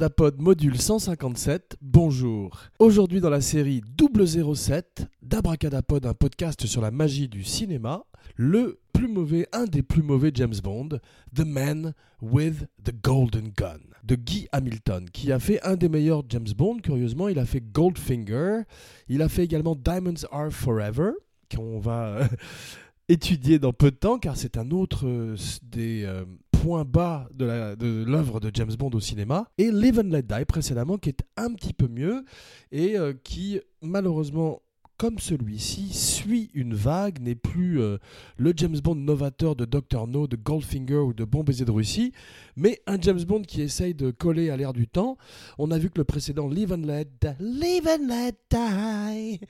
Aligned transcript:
Abracadapod 0.00 0.40
module 0.40 0.80
157, 0.80 1.76
bonjour. 1.82 2.58
Aujourd'hui 2.78 3.20
dans 3.20 3.28
la 3.28 3.42
série 3.42 3.82
007 3.98 5.06
d'Abracadapod, 5.20 6.06
un 6.06 6.14
podcast 6.14 6.64
sur 6.64 6.80
la 6.80 6.90
magie 6.90 7.28
du 7.28 7.44
cinéma, 7.44 8.06
le 8.34 8.80
plus 8.94 9.08
mauvais, 9.08 9.46
un 9.52 9.66
des 9.66 9.82
plus 9.82 10.02
mauvais 10.02 10.30
James 10.34 10.54
Bond, 10.64 11.00
The 11.34 11.44
Man 11.44 11.92
with 12.22 12.66
the 12.82 12.94
Golden 13.02 13.50
Gun, 13.54 13.80
de 14.02 14.14
Guy 14.14 14.48
Hamilton, 14.52 15.04
qui 15.12 15.32
a 15.32 15.38
fait 15.38 15.60
un 15.66 15.76
des 15.76 15.90
meilleurs 15.90 16.22
James 16.30 16.48
Bond, 16.56 16.78
curieusement, 16.78 17.28
il 17.28 17.38
a 17.38 17.44
fait 17.44 17.60
Goldfinger, 17.60 18.62
il 19.08 19.20
a 19.20 19.28
fait 19.28 19.44
également 19.44 19.76
Diamonds 19.76 20.24
Are 20.32 20.50
Forever, 20.50 21.10
qu'on 21.54 21.78
va 21.78 22.26
étudier 23.10 23.58
dans 23.58 23.74
peu 23.74 23.90
de 23.90 23.96
temps, 23.96 24.18
car 24.18 24.38
c'est 24.38 24.56
un 24.56 24.70
autre 24.70 25.06
euh, 25.06 25.36
des... 25.62 26.04
euh, 26.04 26.24
points 26.60 26.84
bas 26.84 27.26
de 27.32 28.04
l'œuvre 28.04 28.38
de, 28.38 28.50
James 28.52 28.74
Bond 28.78 28.90
au 28.92 29.00
cinéma, 29.00 29.48
et 29.56 29.70
Live 29.70 29.98
and 29.98 30.10
Let 30.10 30.22
Die 30.22 30.44
précédemment, 30.46 30.98
qui 30.98 31.08
est 31.08 31.22
un 31.36 31.54
petit 31.54 31.72
peu 31.72 31.88
mieux, 31.88 32.24
et 32.70 32.98
euh, 32.98 33.14
qui 33.24 33.60
malheureusement 33.80 34.60
comme 35.00 35.18
celui-ci, 35.18 35.94
suit 35.94 36.50
une 36.52 36.74
vague, 36.74 37.22
n'est 37.22 37.34
plus 37.34 37.80
euh, 37.80 37.96
le 38.36 38.52
James 38.54 38.78
Bond 38.84 38.96
novateur 38.96 39.56
de 39.56 39.64
Dr. 39.64 40.06
No, 40.06 40.26
de 40.26 40.36
Goldfinger 40.36 40.98
ou 40.98 41.14
de 41.14 41.24
Bon 41.24 41.42
baiser 41.42 41.64
de 41.64 41.70
Russie, 41.70 42.12
mais 42.54 42.82
un 42.86 43.00
James 43.00 43.22
Bond 43.22 43.40
qui 43.40 43.62
essaye 43.62 43.94
de 43.94 44.10
coller 44.10 44.50
à 44.50 44.58
l'air 44.58 44.74
du 44.74 44.86
temps. 44.86 45.16
On 45.56 45.70
a 45.70 45.78
vu 45.78 45.88
que 45.88 45.96
le 45.96 46.04
précédent 46.04 46.48
Live 46.48 46.74
and 46.74 46.84
Let, 46.86 47.06
and 47.30 48.08
Let 48.08 48.34
Die 48.50 49.40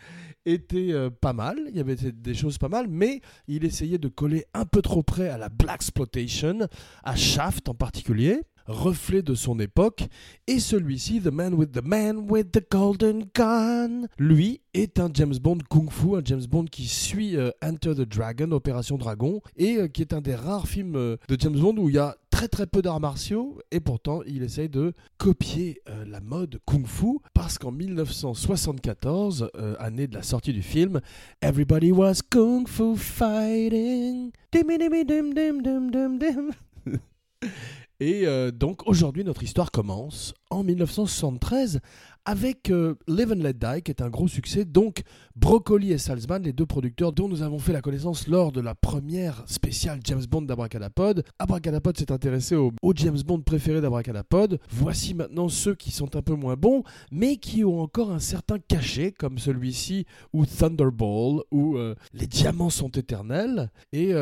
était 0.47 0.93
euh, 0.93 1.11
pas 1.11 1.33
mal, 1.33 1.59
il 1.69 1.77
y 1.77 1.81
avait 1.81 1.97
des 1.97 2.35
choses 2.35 2.57
pas 2.57 2.69
mal, 2.69 2.87
mais 2.89 3.21
il 3.49 3.65
essayait 3.65 3.99
de 3.99 4.07
coller 4.07 4.45
un 4.55 4.67
peu 4.67 4.83
trop 4.83 5.03
près 5.03 5.31
à 5.31 5.37
la 5.37 5.49
Black 5.49 5.81
Exploitation, 5.81 6.69
à 7.03 7.17
Shaft 7.17 7.69
en 7.69 7.75
particulier 7.75 8.43
reflet 8.71 9.23
de 9.23 9.35
son 9.35 9.59
époque, 9.59 10.05
et 10.47 10.59
celui-ci, 10.59 11.21
The 11.21 11.29
Man 11.29 11.55
with 11.55 11.73
the 11.73 11.85
Man 11.85 12.27
with 12.29 12.53
the 12.53 12.63
Golden 12.71 13.25
Gun, 13.35 14.07
lui 14.19 14.61
est 14.75 15.01
un 15.01 15.11
James 15.13 15.35
Bond 15.41 15.59
kung-fu, 15.69 16.17
un 16.17 16.23
James 16.25 16.45
Bond 16.49 16.67
qui 16.67 16.87
suit 16.87 17.37
euh, 17.37 17.51
Enter 17.63 17.95
the 17.95 18.09
Dragon, 18.09 18.51
Opération 18.53 18.97
Dragon, 18.97 19.41
et 19.57 19.77
euh, 19.77 19.89
qui 19.89 20.03
est 20.03 20.13
un 20.13 20.21
des 20.21 20.35
rares 20.35 20.69
films 20.69 20.97
euh, 20.97 21.17
de 21.29 21.37
James 21.39 21.59
Bond 21.59 21.77
où 21.77 21.89
il 21.89 21.97
y 21.97 21.99
a 21.99 22.17
très 22.31 22.49
très 22.49 22.67
peu 22.67 22.81
d'arts 22.81 23.01
martiaux, 23.01 23.59
et 23.71 23.81
pourtant 23.81 24.23
il 24.27 24.43
essaye 24.43 24.69
de 24.69 24.93
copier 25.19 25.83
la 26.07 26.21
mode 26.21 26.61
kung-fu, 26.65 27.19
parce 27.35 27.59
qu'en 27.59 27.73
1974, 27.73 29.51
année 29.79 30.07
de 30.07 30.15
la 30.15 30.23
sortie 30.23 30.53
du 30.53 30.63
film, 30.63 31.01
Everybody 31.43 31.93
was 31.93 32.21
kung-fu 32.31 32.97
fighting. 32.97 34.31
Et 38.01 38.27
euh, 38.27 38.51
donc 38.51 38.87
aujourd'hui, 38.87 39.25
notre 39.25 39.43
histoire 39.43 39.71
commence 39.71 40.33
en 40.49 40.65
1973 40.65 41.81
avec 42.25 42.71
euh, 42.71 42.95
Live 43.07 43.33
and 43.33 43.43
Let 43.43 43.55
Die, 43.55 43.83
qui 43.83 43.91
est 43.91 44.01
un 44.01 44.09
gros 44.09 44.27
succès. 44.27 44.65
Donc 44.65 45.03
Broccoli 45.37 45.93
et 45.93 45.99
Salzman, 45.99 46.43
les 46.43 46.55
deux 46.55 46.65
producteurs 46.65 47.13
dont 47.13 47.29
nous 47.29 47.43
avons 47.43 47.59
fait 47.59 47.75
la 47.75 47.83
connaissance 47.83 48.27
lors 48.27 48.53
de 48.53 48.63
la 48.63 48.75
première 48.75 49.43
spéciale 49.47 50.01
James 50.05 50.25
Bond 50.31 50.43
d'Abracadapod. 50.43 51.25
Abracadapod 51.39 51.99
s'est 51.99 52.11
intéressé 52.11 52.57
au, 52.57 52.73
James 52.95 53.21
Bond 53.27 53.43
préféré 53.43 53.83
d'Abracadapod. 53.83 54.59
Voici 54.71 55.13
maintenant 55.13 55.51
ceux 55.51 55.75
qui 55.75 55.91
sont 55.91 56.17
un 56.17 56.23
peu 56.23 56.35
moins 56.35 56.57
bons, 56.57 56.85
mais 57.11 57.37
qui 57.37 57.65
ont 57.65 57.81
encore 57.81 58.11
un 58.13 58.19
certain 58.19 58.59
cachet, 58.59 59.13
comme 59.13 59.39
celui-ci, 59.39 60.07
ou 60.33 60.47
Thunderball, 60.47 61.43
ou 61.51 61.77
euh, 61.77 61.95
Les 62.15 62.27
Diamants 62.27 62.71
sont 62.71 62.91
éternels, 62.91 63.71
et 63.93 64.15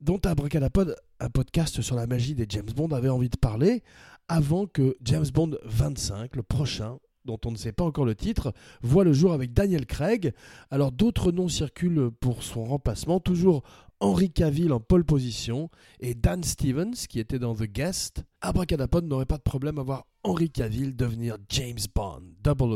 dont 0.00 0.20
Abracadapod 0.24 0.94
un 1.20 1.28
podcast 1.30 1.80
sur 1.80 1.96
la 1.96 2.06
magie 2.06 2.34
des 2.34 2.46
James 2.48 2.70
Bond 2.74 2.88
avait 2.88 3.08
envie 3.08 3.28
de 3.28 3.36
parler 3.36 3.82
avant 4.28 4.66
que 4.66 4.96
James 5.02 5.26
Bond 5.32 5.56
25, 5.64 6.36
le 6.36 6.42
prochain, 6.42 6.98
dont 7.24 7.38
on 7.44 7.50
ne 7.50 7.56
sait 7.56 7.72
pas 7.72 7.84
encore 7.84 8.04
le 8.04 8.14
titre, 8.14 8.52
voit 8.82 9.04
le 9.04 9.12
jour 9.12 9.32
avec 9.32 9.52
Daniel 9.52 9.86
Craig. 9.86 10.32
Alors 10.70 10.92
d'autres 10.92 11.32
noms 11.32 11.48
circulent 11.48 12.10
pour 12.20 12.42
son 12.42 12.64
remplacement, 12.64 13.20
toujours 13.20 13.62
Henry 14.00 14.30
Cavill 14.30 14.72
en 14.72 14.80
pole 14.80 15.04
position 15.04 15.70
et 16.00 16.14
Dan 16.14 16.42
Stevens 16.42 17.06
qui 17.08 17.18
était 17.18 17.38
dans 17.38 17.54
The 17.54 17.64
Guest. 17.64 18.24
Abracadapod 18.42 19.06
n'aurait 19.06 19.26
pas 19.26 19.38
de 19.38 19.42
problème 19.42 19.78
à 19.78 19.82
voir 19.82 20.06
Henry 20.22 20.50
Cavill 20.50 20.94
devenir 20.94 21.36
James 21.48 21.78
Bond 21.94 22.22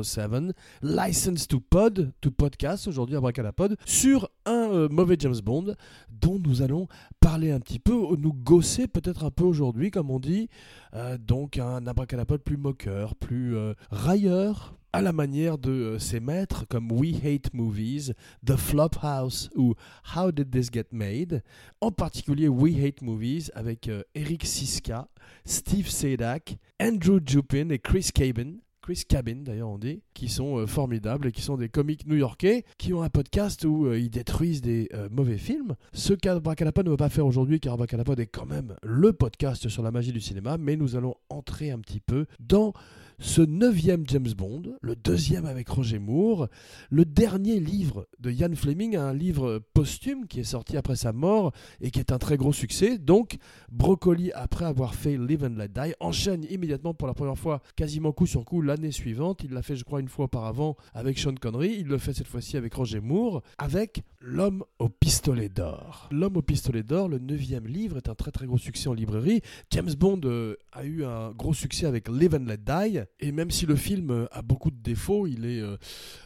007, 0.03 0.55
license 0.83 1.47
to 1.47 1.61
pod, 1.61 2.13
to 2.21 2.31
podcast 2.31 2.89
aujourd'hui 2.89 3.17
Abracadapod, 3.17 3.77
sur 3.85 4.31
un 4.47 4.71
euh, 4.71 4.89
mauvais 4.89 5.17
James 5.19 5.41
Bond 5.45 5.75
dont 6.11 6.39
nous 6.39 6.63
allons 6.63 6.89
parler 7.21 7.51
un 7.51 7.61
petit 7.61 7.79
peu, 7.79 7.93
nous 8.17 8.33
gosser 8.33 8.87
peut-être 8.87 9.25
un 9.25 9.31
peu 9.31 9.45
aujourd'hui 9.45 9.91
comme 9.91 10.11
on 10.11 10.21
dit, 10.21 10.49
euh, 10.95 11.19
donc 11.19 11.59
un 11.59 11.87
Abracadapod 11.87 12.41
plus 12.41 12.57
moqueur, 12.57 13.15
plus 13.17 13.57
euh, 13.57 13.75
railleur, 13.91 14.80
à 14.93 15.03
la 15.03 15.13
manière 15.13 15.59
de 15.59 15.71
euh, 15.71 15.99
ses 15.99 16.21
maîtres 16.21 16.67
comme 16.69 16.91
We 16.91 17.15
Hate 17.25 17.55
Movies, 17.55 18.13
The 18.45 18.57
Flophouse 18.57 19.51
ou 19.55 19.75
How 20.17 20.33
Did 20.33 20.51
This 20.51 20.71
Get 20.73 20.87
Made, 20.93 21.43
en 21.81 21.93
particulier 21.93 22.49
We 22.49 22.75
Hate 22.83 23.03
Movies 23.03 23.51
avec 23.55 23.89
euh, 23.89 24.03
Eric 24.15 24.45
Siska, 24.45 25.09
Steve 25.45 25.89
Sadak, 25.89 26.57
Andrew 26.81 27.21
Jupin 27.25 27.69
et 27.71 27.79
Chris 27.79 28.11
Cabin. 28.13 28.55
Chris 28.83 29.05
Cabin 29.07 29.43
d'ailleurs 29.45 29.69
on 29.69 29.79
dit, 29.79 30.03
qui 30.15 30.29
sont 30.29 30.57
euh, 30.57 30.67
formidables 30.67 31.29
et 31.29 31.33
qui 31.33 31.43
sont 31.43 31.57
des 31.57 31.69
comiques 31.69 32.07
new-yorkais 32.07 32.65
qui 32.79 32.93
ont 32.93 33.03
un 33.03 33.11
podcast 33.11 33.65
où 33.65 33.93
ils 33.93 34.11
détruisent 34.11 34.63
des 34.63 34.89
mauvais 35.11 35.39
films. 35.39 35.77
Ce 35.93 36.15
qu'Abracadapod 36.15 36.87
ne 36.87 36.91
va 36.91 36.97
pas 36.97 37.11
faire 37.11 37.27
aujourd'hui 37.27 37.61
car 37.61 37.75
Abracadapod 37.75 38.19
est 38.19 38.27
quand 38.27 38.47
même 38.47 38.75
le 38.83 39.13
podcast 39.13 39.69
sur 39.69 39.83
la 39.83 39.93
magie 39.93 40.13
du 40.13 40.21
cinéma, 40.21 40.59
mais 40.59 40.77
nous 40.77 40.97
allons 40.97 41.15
entrer 41.29 41.71
un 41.71 41.79
petit 41.79 42.01
peu 42.01 42.27
dans 42.41 42.73
ce 43.21 43.43
neuvième 43.43 44.05
James 44.09 44.33
Bond, 44.37 44.63
le 44.81 44.97
deuxième 44.97 45.45
avec 45.45 45.69
Roger 45.69 45.99
Moore, 45.99 46.49
le 46.89 47.05
dernier 47.05 47.61
livre 47.61 48.09
de 48.19 48.31
Ian 48.31 48.55
Fleming, 48.55 48.97
un 48.97 49.13
livre 49.13 49.61
posthume 49.75 50.27
qui 50.27 50.41
est 50.41 50.45
sorti 50.45 50.79
après 50.79 50.97
sa 50.97 51.13
mort 51.13 51.53
et 51.83 51.91
qui 51.91 52.01
est 52.01 52.13
un 52.13 52.19
très 52.19 52.39
gros 52.39 52.55
succès. 52.55 52.97
Donc, 52.97 53.37
Broccoli, 53.71 54.33
après 54.33 54.65
avoir 54.65 54.95
fait 54.95 55.19
Live 55.19 55.45
and 55.45 55.59
Let 55.59 55.69
Die, 55.69 55.95
enchaîne 56.01 56.45
immédiatement 56.45 56.95
pour 56.95 57.07
la 57.07 57.15
première 57.15 57.39
fois, 57.39 57.61
quasiment 57.77 58.13
coup 58.13 58.27
sur 58.27 58.45
coup, 58.47 58.63
l'année 58.63 58.91
suivante. 58.91 59.43
Il 59.45 59.53
l'a 59.53 59.63
fait, 59.63 59.77
je 59.77 59.85
crois, 59.85 60.01
une 60.01 60.09
fois 60.09 60.25
auparavant 60.25 60.77
avec 60.95 61.19
Sean 61.19 61.35
Connery. 61.35 61.77
Il 61.79 61.89
le 61.89 61.99
fait 61.99 62.15
cette 62.15 62.27
fois-ci 62.27 62.57
avec 62.57 62.73
Roger 62.73 63.01
Moore, 63.01 63.43
avec 63.59 64.03
L'homme 64.23 64.65
au 64.79 64.91
pistolet 64.91 65.49
d'or. 65.49 66.07
L'homme 66.11 66.37
au 66.37 66.43
pistolet 66.43 66.83
d'or, 66.83 67.09
le 67.09 67.19
neuvième 67.19 67.67
livre, 67.67 67.97
est 67.97 68.11
un 68.11 68.15
très 68.15 68.31
très 68.31 68.45
gros 68.45 68.59
succès 68.59 68.91
en 68.91 68.93
librairie. 68.93 69.41
James 69.71 69.95
Bond 69.99 70.21
euh, 70.25 70.57
a 70.73 70.85
eu 70.85 71.05
un 71.05 71.31
gros 71.31 71.55
succès 71.55 71.87
avec 71.87 72.07
Live 72.07 72.35
and 72.35 72.45
Let 72.45 72.59
Die. 72.59 73.01
Et 73.21 73.33
même 73.33 73.51
si 73.51 73.65
le 73.65 73.77
film 73.77 74.11
euh, 74.11 74.27
a 74.31 74.43
beaucoup 74.43 74.71
de 74.71 74.77
défauts, 74.77 75.27
il 75.27 75.47
est 75.47 75.63
euh, 75.63 75.79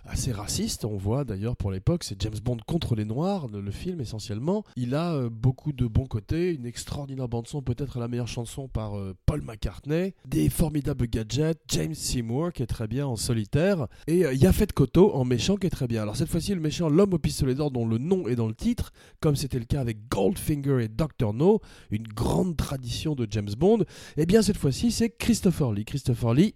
assez 0.06 0.32
raciste. 0.32 0.84
On 0.84 0.96
voit 0.96 1.22
d'ailleurs 1.22 1.56
pour 1.56 1.70
l'époque, 1.70 2.02
c'est 2.02 2.20
James 2.20 2.34
Bond 2.42 2.56
contre 2.66 2.96
les 2.96 3.04
Noirs, 3.04 3.46
le, 3.46 3.70
film 3.70 4.00
essentiellement. 4.00 4.64
Il 4.74 4.96
a 4.96 5.28
beaucoup 5.28 5.72
de 5.72 5.86
bons 5.86 6.06
côtés, 6.06 6.52
une 6.52 6.66
extraordinaire 6.66 7.28
bande-son, 7.28 7.62
peut-être 7.62 8.00
la 8.00 8.08
meilleure 8.08 8.28
chanson 8.28 8.66
par 8.66 8.94
Paul 9.26 9.42
McCartney, 9.42 10.14
des 10.26 10.48
formidables 10.48 11.06
gadgets, 11.06 11.60
James 11.68 11.94
Seymour 11.94 12.52
qui 12.52 12.62
est 12.62 12.66
très 12.66 12.86
bien 12.86 13.06
en 13.06 13.16
solitaire, 13.16 13.88
et 14.06 14.20
Yafet 14.20 14.68
Koto 14.68 15.12
en 15.14 15.24
méchant 15.24 15.56
qui 15.56 15.66
est 15.66 15.70
très 15.70 15.86
bien. 15.86 16.02
Alors 16.02 16.16
cette 16.16 16.28
fois-ci, 16.28 16.54
le 16.54 16.60
méchant, 16.60 16.88
l'homme 16.88 17.14
au 17.14 17.18
pistolet 17.18 17.54
d'or, 17.54 17.70
dont 17.70 17.83
le 17.86 17.98
nom 17.98 18.28
est 18.28 18.36
dans 18.36 18.48
le 18.48 18.54
titre, 18.54 18.92
comme 19.20 19.36
c'était 19.36 19.58
le 19.58 19.64
cas 19.64 19.80
avec 19.80 20.08
Goldfinger 20.08 20.84
et 20.84 20.88
Dr. 20.88 21.32
No, 21.32 21.60
une 21.90 22.06
grande 22.06 22.56
tradition 22.56 23.14
de 23.14 23.26
James 23.30 23.50
Bond, 23.56 23.84
eh 24.16 24.26
bien 24.26 24.42
cette 24.42 24.56
fois-ci, 24.56 24.90
c'est 24.90 25.10
Christopher 25.10 25.72
Lee. 25.72 25.84
Christopher 25.84 26.34
Lee, 26.34 26.54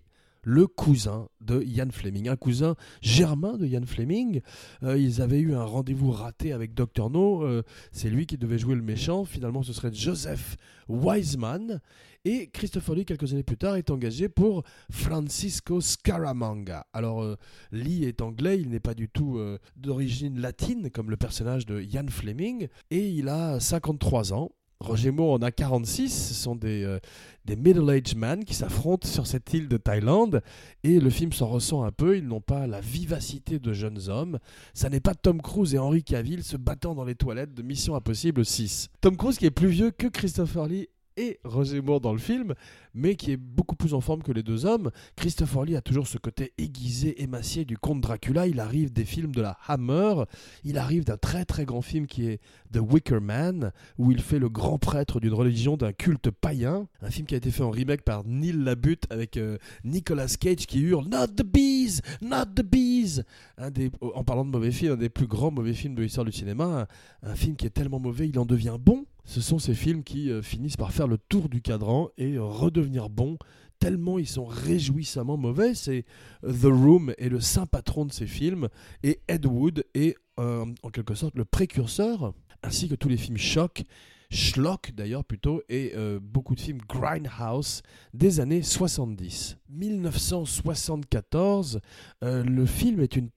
le 0.48 0.66
cousin 0.66 1.28
de 1.42 1.62
Ian 1.62 1.90
Fleming, 1.90 2.30
un 2.30 2.36
cousin 2.36 2.74
germain 3.02 3.58
de 3.58 3.66
Ian 3.66 3.84
Fleming. 3.84 4.40
Euh, 4.82 4.96
ils 4.96 5.20
avaient 5.20 5.40
eu 5.40 5.54
un 5.54 5.62
rendez-vous 5.62 6.10
raté 6.10 6.54
avec 6.54 6.72
Dr. 6.72 7.10
No, 7.10 7.42
euh, 7.42 7.62
c'est 7.92 8.08
lui 8.08 8.24
qui 8.24 8.38
devait 8.38 8.56
jouer 8.56 8.74
le 8.74 8.80
méchant, 8.80 9.26
finalement 9.26 9.62
ce 9.62 9.74
serait 9.74 9.92
Joseph 9.92 10.56
Wiseman, 10.88 11.80
et 12.24 12.48
Christopher 12.48 12.94
Lee, 12.94 13.04
quelques 13.04 13.30
années 13.34 13.42
plus 13.42 13.58
tard, 13.58 13.76
est 13.76 13.90
engagé 13.90 14.30
pour 14.30 14.62
Francisco 14.90 15.82
Scaramanga. 15.82 16.86
Alors, 16.94 17.22
euh, 17.22 17.36
Lee 17.70 18.04
est 18.04 18.22
anglais, 18.22 18.58
il 18.58 18.70
n'est 18.70 18.80
pas 18.80 18.94
du 18.94 19.10
tout 19.10 19.38
d'origine 19.76 20.40
latine, 20.40 20.90
comme 20.90 21.10
le 21.10 21.18
personnage 21.18 21.66
de 21.66 21.82
Ian 21.82 22.06
Fleming, 22.08 22.68
et 22.90 23.06
il 23.06 23.28
a 23.28 23.60
53 23.60 24.32
ans. 24.32 24.50
Roger 24.80 25.10
Moore 25.10 25.32
en 25.32 25.42
a 25.42 25.50
46, 25.50 26.28
ce 26.28 26.34
sont 26.34 26.54
des, 26.54 26.84
euh, 26.84 27.00
middle-aged 27.48 28.16
men 28.16 28.44
qui 28.44 28.54
s'affrontent 28.54 29.08
sur 29.08 29.26
cette 29.26 29.52
île 29.52 29.66
de 29.66 29.76
Thaïlande 29.76 30.40
et 30.84 31.00
le 31.00 31.10
film 31.10 31.32
s'en 31.32 31.48
ressent 31.48 31.82
un 31.82 31.90
peu, 31.90 32.16
ils 32.16 32.26
n'ont 32.26 32.40
pas 32.40 32.68
la 32.68 32.80
vivacité 32.80 33.58
de 33.58 33.72
jeunes 33.72 34.08
hommes. 34.08 34.38
Ça 34.74 34.88
n'est 34.88 35.00
pas 35.00 35.14
Tom 35.14 35.42
Cruise 35.42 35.74
et 35.74 35.78
Henry 35.78 36.04
Cavill 36.04 36.44
se 36.44 36.56
battant 36.56 36.94
dans 36.94 37.04
les 37.04 37.16
toilettes 37.16 37.54
de 37.54 37.62
Mission 37.62 37.96
Impossible 37.96 38.44
6. 38.44 38.88
Tom 39.00 39.16
Cruise 39.16 39.38
qui 39.38 39.46
est 39.46 39.50
plus 39.50 39.68
vieux 39.68 39.90
que 39.90 40.06
Christopher 40.06 40.66
Lee 40.66 40.88
et 41.18 41.40
Roger 41.44 41.80
Moore 41.80 42.00
dans 42.00 42.12
le 42.12 42.18
film, 42.18 42.54
mais 42.94 43.16
qui 43.16 43.32
est 43.32 43.36
beaucoup 43.36 43.76
plus 43.76 43.92
en 43.92 44.00
forme 44.00 44.22
que 44.22 44.32
les 44.32 44.42
deux 44.42 44.66
hommes. 44.66 44.90
Christopher 45.16 45.64
Lee 45.64 45.76
a 45.76 45.80
toujours 45.80 46.06
ce 46.06 46.16
côté 46.18 46.52
aiguisé, 46.58 47.22
émacié 47.22 47.64
du 47.64 47.76
comte 47.76 48.00
Dracula. 48.00 48.46
Il 48.46 48.60
arrive 48.60 48.92
des 48.92 49.04
films 49.04 49.34
de 49.34 49.42
la 49.42 49.58
Hammer, 49.66 50.24
il 50.64 50.78
arrive 50.78 51.04
d'un 51.04 51.16
très 51.16 51.44
très 51.44 51.64
grand 51.64 51.82
film 51.82 52.06
qui 52.06 52.26
est 52.26 52.40
The 52.72 52.78
Wicker 52.78 53.20
Man, 53.20 53.72
où 53.98 54.12
il 54.12 54.20
fait 54.20 54.38
le 54.38 54.48
grand 54.48 54.78
prêtre 54.78 55.20
d'une 55.20 55.34
religion, 55.34 55.76
d'un 55.76 55.92
culte 55.92 56.30
païen. 56.30 56.88
Un 57.02 57.10
film 57.10 57.26
qui 57.26 57.34
a 57.34 57.38
été 57.38 57.50
fait 57.50 57.62
en 57.62 57.70
remake 57.70 58.02
par 58.02 58.24
Neil 58.24 58.52
Labute 58.52 59.04
avec 59.10 59.36
euh, 59.36 59.58
Nicolas 59.84 60.28
Cage 60.38 60.66
qui 60.66 60.80
hurle 60.80 61.08
Not 61.08 61.28
the 61.36 61.44
bees, 61.44 62.00
not 62.22 62.46
the 62.54 62.62
bees. 62.62 63.22
Un 63.56 63.70
des, 63.70 63.90
en 64.00 64.22
parlant 64.24 64.44
de 64.44 64.50
mauvais 64.50 64.70
films, 64.70 64.92
un 64.92 64.96
des 64.96 65.08
plus 65.08 65.26
grands 65.26 65.50
mauvais 65.50 65.74
films 65.74 65.94
de 65.94 66.02
l'histoire 66.02 66.24
du 66.24 66.32
cinéma. 66.32 66.86
Un 67.22 67.34
film 67.34 67.56
qui 67.56 67.66
est 67.66 67.70
tellement 67.70 68.00
mauvais, 68.00 68.28
il 68.28 68.38
en 68.38 68.46
devient 68.46 68.76
bon. 68.78 69.04
Ce 69.28 69.42
sont 69.42 69.58
ces 69.58 69.74
films 69.74 70.04
qui 70.04 70.30
euh, 70.30 70.40
finissent 70.40 70.78
par 70.78 70.90
faire 70.90 71.06
le 71.06 71.18
tour 71.18 71.50
du 71.50 71.60
cadran 71.60 72.08
et 72.16 72.38
redevenir 72.38 73.10
bons 73.10 73.36
tellement 73.78 74.18
ils 74.18 74.26
sont 74.26 74.46
réjouissamment 74.46 75.36
mauvais. 75.36 75.74
C'est 75.74 76.06
euh, 76.44 76.52
The 76.54 76.72
Room 76.72 77.12
est 77.18 77.28
le 77.28 77.38
saint 77.38 77.66
patron 77.66 78.06
de 78.06 78.12
ces 78.12 78.26
films 78.26 78.68
et 79.02 79.20
Ed 79.28 79.44
Wood 79.44 79.84
est 79.92 80.16
euh, 80.40 80.64
en 80.82 80.88
quelque 80.88 81.14
sorte 81.14 81.36
le 81.36 81.44
précurseur, 81.44 82.32
ainsi 82.62 82.88
que 82.88 82.94
tous 82.94 83.10
les 83.10 83.18
films 83.18 83.36
choc, 83.36 83.82
schlock 84.30 84.92
d'ailleurs 84.94 85.24
plutôt, 85.24 85.62
et 85.68 85.92
euh, 85.96 86.20
beaucoup 86.20 86.54
de 86.54 86.60
films 86.60 86.78
grindhouse 86.88 87.82
des 88.14 88.38
années 88.40 88.62
70. 88.62 89.58
1974, 89.70 91.80
le 92.22 92.66
film 92.66 93.00
est 93.00 93.16
une 93.16 93.28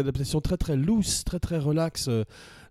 adaptation 0.00 0.40
très 0.40 0.56
très 0.56 0.76
loose, 0.76 1.24
très 1.24 1.38
très 1.38 1.58
relaxe 1.58 2.08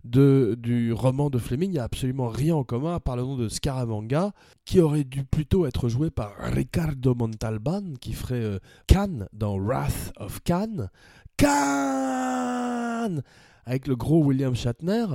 de, 0.04 0.56
du 0.58 0.92
roman 0.92 1.30
de 1.30 1.38
Fleming. 1.38 1.70
Il 1.70 1.74
n'y 1.74 1.78
a 1.78 1.84
absolument 1.84 2.28
rien 2.28 2.56
en 2.56 2.64
commun 2.64 2.94
à 2.94 3.00
part 3.00 3.16
le 3.16 3.22
nom 3.22 3.36
de 3.36 3.48
Scaramanga, 3.48 4.32
qui 4.64 4.80
aurait 4.80 5.04
dû 5.04 5.24
plutôt 5.24 5.66
être 5.66 5.88
joué 5.88 6.10
par 6.10 6.34
Ricardo 6.38 7.14
Montalban, 7.14 7.94
qui 8.00 8.12
ferait 8.12 8.60
Khan 8.86 9.26
dans 9.32 9.58
Wrath 9.58 10.12
of 10.16 10.40
Khan. 10.44 10.88
Khan 11.36 13.20
Avec 13.64 13.88
le 13.88 13.96
gros 13.96 14.22
William 14.22 14.54
Shatner 14.54 15.06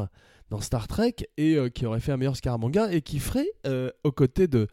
dans 0.50 0.62
Star 0.62 0.88
Trek, 0.88 1.16
et 1.38 1.58
qui 1.74 1.86
aurait 1.86 2.00
fait 2.00 2.12
un 2.12 2.18
meilleur 2.18 2.36
Scaramanga, 2.36 2.92
et 2.92 3.02
qui 3.02 3.20
ferait 3.20 3.52
aux 4.04 4.12
côtés 4.12 4.48
de 4.48 4.68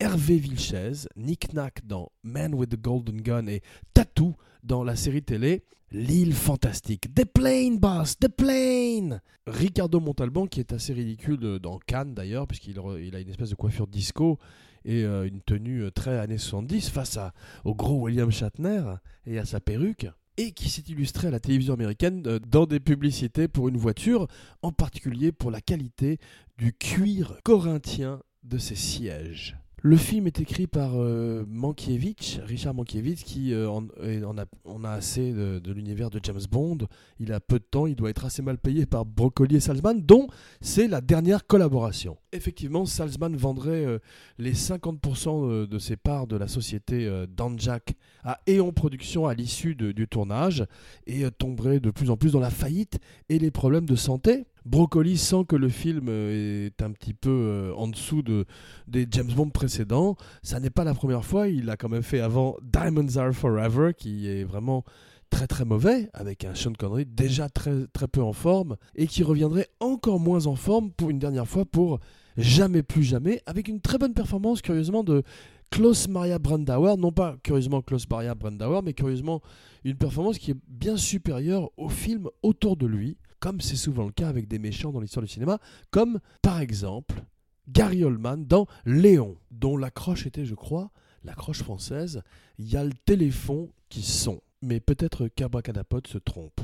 Hervé 0.00 0.38
Vilches, 0.38 1.06
Nick 1.16 1.52
Nack 1.52 1.86
dans 1.86 2.10
Man 2.22 2.54
with 2.54 2.70
the 2.70 2.80
Golden 2.80 3.20
Gun 3.20 3.46
et 3.46 3.60
Tattoo 3.92 4.34
dans 4.62 4.82
la 4.82 4.96
série 4.96 5.22
télé 5.22 5.62
L'île 5.92 6.34
fantastique. 6.34 7.12
The 7.14 7.24
plane, 7.24 7.78
boss, 7.78 8.16
the 8.16 8.28
plane 8.28 9.20
Ricardo 9.48 9.98
Montalban, 9.98 10.46
qui 10.46 10.60
est 10.60 10.72
assez 10.72 10.92
ridicule 10.92 11.58
dans 11.58 11.80
Cannes 11.80 12.14
d'ailleurs, 12.14 12.46
puisqu'il 12.46 12.80
il 13.00 13.16
a 13.16 13.20
une 13.20 13.28
espèce 13.28 13.50
de 13.50 13.56
coiffure 13.56 13.88
disco 13.88 14.38
et 14.84 15.02
euh, 15.02 15.26
une 15.26 15.40
tenue 15.40 15.82
euh, 15.82 15.90
très 15.90 16.16
années 16.18 16.38
70 16.38 16.90
face 16.90 17.18
au 17.64 17.74
gros 17.74 18.00
William 18.02 18.30
Shatner 18.30 18.84
et 19.26 19.38
à 19.38 19.44
sa 19.44 19.58
perruque, 19.58 20.06
et 20.36 20.52
qui 20.52 20.68
s'est 20.68 20.84
illustré 20.88 21.28
à 21.28 21.30
la 21.30 21.40
télévision 21.40 21.74
américaine 21.74 22.22
euh, 22.26 22.38
dans 22.38 22.66
des 22.66 22.80
publicités 22.80 23.48
pour 23.48 23.68
une 23.68 23.76
voiture, 23.76 24.26
en 24.62 24.72
particulier 24.72 25.32
pour 25.32 25.50
la 25.50 25.60
qualité 25.60 26.18
du 26.58 26.72
cuir 26.72 27.38
corinthien 27.44 28.20
de 28.42 28.58
ses 28.58 28.76
sièges. 28.76 29.56
Le 29.82 29.96
film 29.96 30.26
est 30.26 30.40
écrit 30.40 30.66
par 30.66 30.92
euh, 30.96 31.42
Mankiewicz, 31.48 32.40
Richard 32.44 32.74
Mankiewicz, 32.74 33.22
qui 33.24 33.54
euh, 33.54 33.66
en, 33.70 34.84
a, 34.84 34.90
assez 34.90 35.32
de, 35.32 35.72
l'univers 35.72 36.10
de 36.10 36.20
James 36.22 36.42
Bond. 36.50 36.78
Il 37.18 37.32
a 37.32 37.40
peu 37.40 37.58
de 37.58 37.64
temps, 37.64 37.86
il 37.86 37.96
doit 37.96 38.10
être 38.10 38.26
assez 38.26 38.42
mal 38.42 38.58
payé 38.58 38.84
par 38.84 39.06
Broccoli 39.06 39.56
et 39.56 39.60
Salzman, 39.60 40.02
dont 40.02 40.26
c'est 40.60 40.86
la 40.86 41.00
dernière 41.00 41.46
collaboration. 41.46 42.18
Effectivement, 42.32 42.84
Salzman 42.84 43.34
vendrait 43.34 43.86
euh, 43.86 43.98
les 44.36 44.52
50% 44.52 45.66
de 45.66 45.78
ses 45.78 45.96
parts 45.96 46.26
de 46.26 46.36
la 46.36 46.46
société 46.46 47.10
Danjak 47.34 47.94
à 48.22 48.38
Eon 48.48 48.72
Productions 48.72 49.26
à 49.26 49.34
l'issue 49.34 49.74
du 49.74 50.06
tournage 50.08 50.66
et 51.06 51.24
tomberait 51.30 51.80
de 51.80 51.90
plus 51.90 52.10
en 52.10 52.18
plus 52.18 52.32
dans 52.32 52.40
la 52.40 52.50
faillite 52.50 52.98
et 53.30 53.38
les 53.38 53.50
problèmes 53.50 53.86
de 53.86 53.96
santé 53.96 54.44
Broccoli 54.64 55.16
sent 55.16 55.44
que 55.48 55.56
le 55.56 55.68
film 55.68 56.06
euh, 56.08 56.66
est 56.66 56.82
un 56.82 56.92
petit 56.92 57.14
peu 57.14 57.30
euh, 57.30 57.74
en 57.74 57.88
dessous 57.88 58.22
de, 58.22 58.44
des 58.88 59.06
James 59.10 59.32
Bond 59.34 59.50
précédents. 59.50 60.16
Ça 60.42 60.60
n'est 60.60 60.70
pas 60.70 60.84
la 60.84 60.94
première 60.94 61.24
fois, 61.24 61.48
il 61.48 61.70
a 61.70 61.76
quand 61.76 61.88
même 61.88 62.02
fait 62.02 62.20
avant 62.20 62.56
Diamonds 62.62 63.16
Are 63.16 63.32
Forever, 63.32 63.92
qui 63.96 64.28
est 64.28 64.44
vraiment 64.44 64.84
très 65.30 65.46
très 65.46 65.64
mauvais, 65.64 66.08
avec 66.12 66.44
un 66.44 66.54
Sean 66.54 66.72
Connery 66.72 67.06
déjà 67.06 67.48
très, 67.48 67.86
très 67.92 68.08
peu 68.08 68.22
en 68.22 68.32
forme, 68.32 68.76
et 68.96 69.06
qui 69.06 69.22
reviendrait 69.22 69.68
encore 69.78 70.20
moins 70.20 70.46
en 70.46 70.56
forme 70.56 70.90
pour 70.90 71.10
une 71.10 71.18
dernière 71.18 71.46
fois 71.46 71.64
pour 71.64 72.00
Jamais 72.36 72.82
plus 72.82 73.02
jamais, 73.02 73.42
avec 73.46 73.68
une 73.68 73.80
très 73.80 73.98
bonne 73.98 74.14
performance 74.14 74.62
curieusement 74.62 75.02
de 75.02 75.22
Klaus 75.70 76.08
Maria 76.08 76.38
Brandauer, 76.38 76.96
non 76.96 77.12
pas 77.12 77.36
curieusement 77.42 77.82
Klaus 77.82 78.08
Maria 78.08 78.34
Brandauer, 78.34 78.80
mais 78.82 78.94
curieusement 78.94 79.40
une 79.84 79.96
performance 79.96 80.38
qui 80.38 80.52
est 80.52 80.56
bien 80.68 80.96
supérieure 80.96 81.70
au 81.76 81.88
film 81.88 82.28
autour 82.42 82.76
de 82.76 82.86
lui 82.86 83.18
comme 83.40 83.60
c'est 83.60 83.76
souvent 83.76 84.04
le 84.04 84.12
cas 84.12 84.28
avec 84.28 84.46
des 84.46 84.58
méchants 84.58 84.92
dans 84.92 85.00
l'histoire 85.00 85.24
du 85.24 85.32
cinéma, 85.32 85.58
comme 85.90 86.20
par 86.42 86.60
exemple 86.60 87.24
Gary 87.68 88.04
Oldman 88.04 88.46
dans 88.46 88.66
Léon, 88.84 89.36
dont 89.50 89.76
l'accroche 89.76 90.26
était, 90.26 90.44
je 90.44 90.54
crois, 90.54 90.90
l'accroche 91.24 91.62
française, 91.62 92.22
il 92.58 92.70
y 92.70 92.76
a 92.76 92.84
le 92.84 92.92
téléphone 93.04 93.68
qui 93.88 94.02
sonne. 94.02 94.40
Mais 94.62 94.80
peut-être 94.80 95.28
qu'Abracadapod 95.28 96.06
se 96.06 96.18
trompe. 96.18 96.60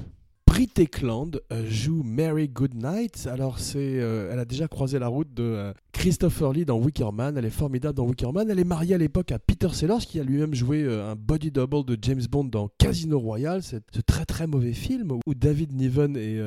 Brit 0.57 0.73
Ekland 0.79 1.33
euh, 1.53 1.67
joue 1.69 2.03
Mary 2.03 2.49
Goodnight. 2.49 3.29
Alors, 3.31 3.59
euh, 3.75 4.31
elle 4.33 4.39
a 4.39 4.47
déjà 4.47 4.69
croisé 4.69 4.99
la 4.99 5.09
route 5.09 5.35
de 5.35 5.43
euh, 5.43 5.73
Christopher 5.93 6.55
Lee 6.55 6.65
dans 6.65 6.79
Wicker 6.79 7.13
Man. 7.13 7.37
Elle 7.37 7.45
est 7.45 7.51
formidable 7.51 7.95
dans 7.95 8.07
Wicker 8.07 8.33
Man. 8.33 8.49
Elle 8.49 8.59
est 8.59 8.65
mariée 8.65 8.95
à 8.95 8.99
l'époque 8.99 9.33
à 9.33 9.39
Peter 9.39 9.69
Sellers, 9.75 10.07
qui 10.09 10.19
a 10.19 10.25
lui-même 10.25 10.55
joué 10.55 10.91
un 10.91 11.15
body 11.15 11.51
double 11.51 11.85
de 11.85 11.99
James 12.01 12.23
Bond 12.31 12.45
dans 12.45 12.71
Casino 12.79 13.19
Royale. 13.19 13.63
Ce 13.63 13.77
très 14.07 14.25
très 14.25 14.47
mauvais 14.47 14.73
film 14.73 15.19
où 15.27 15.35
David 15.35 15.75
Niven 15.75 16.17
et 16.17 16.41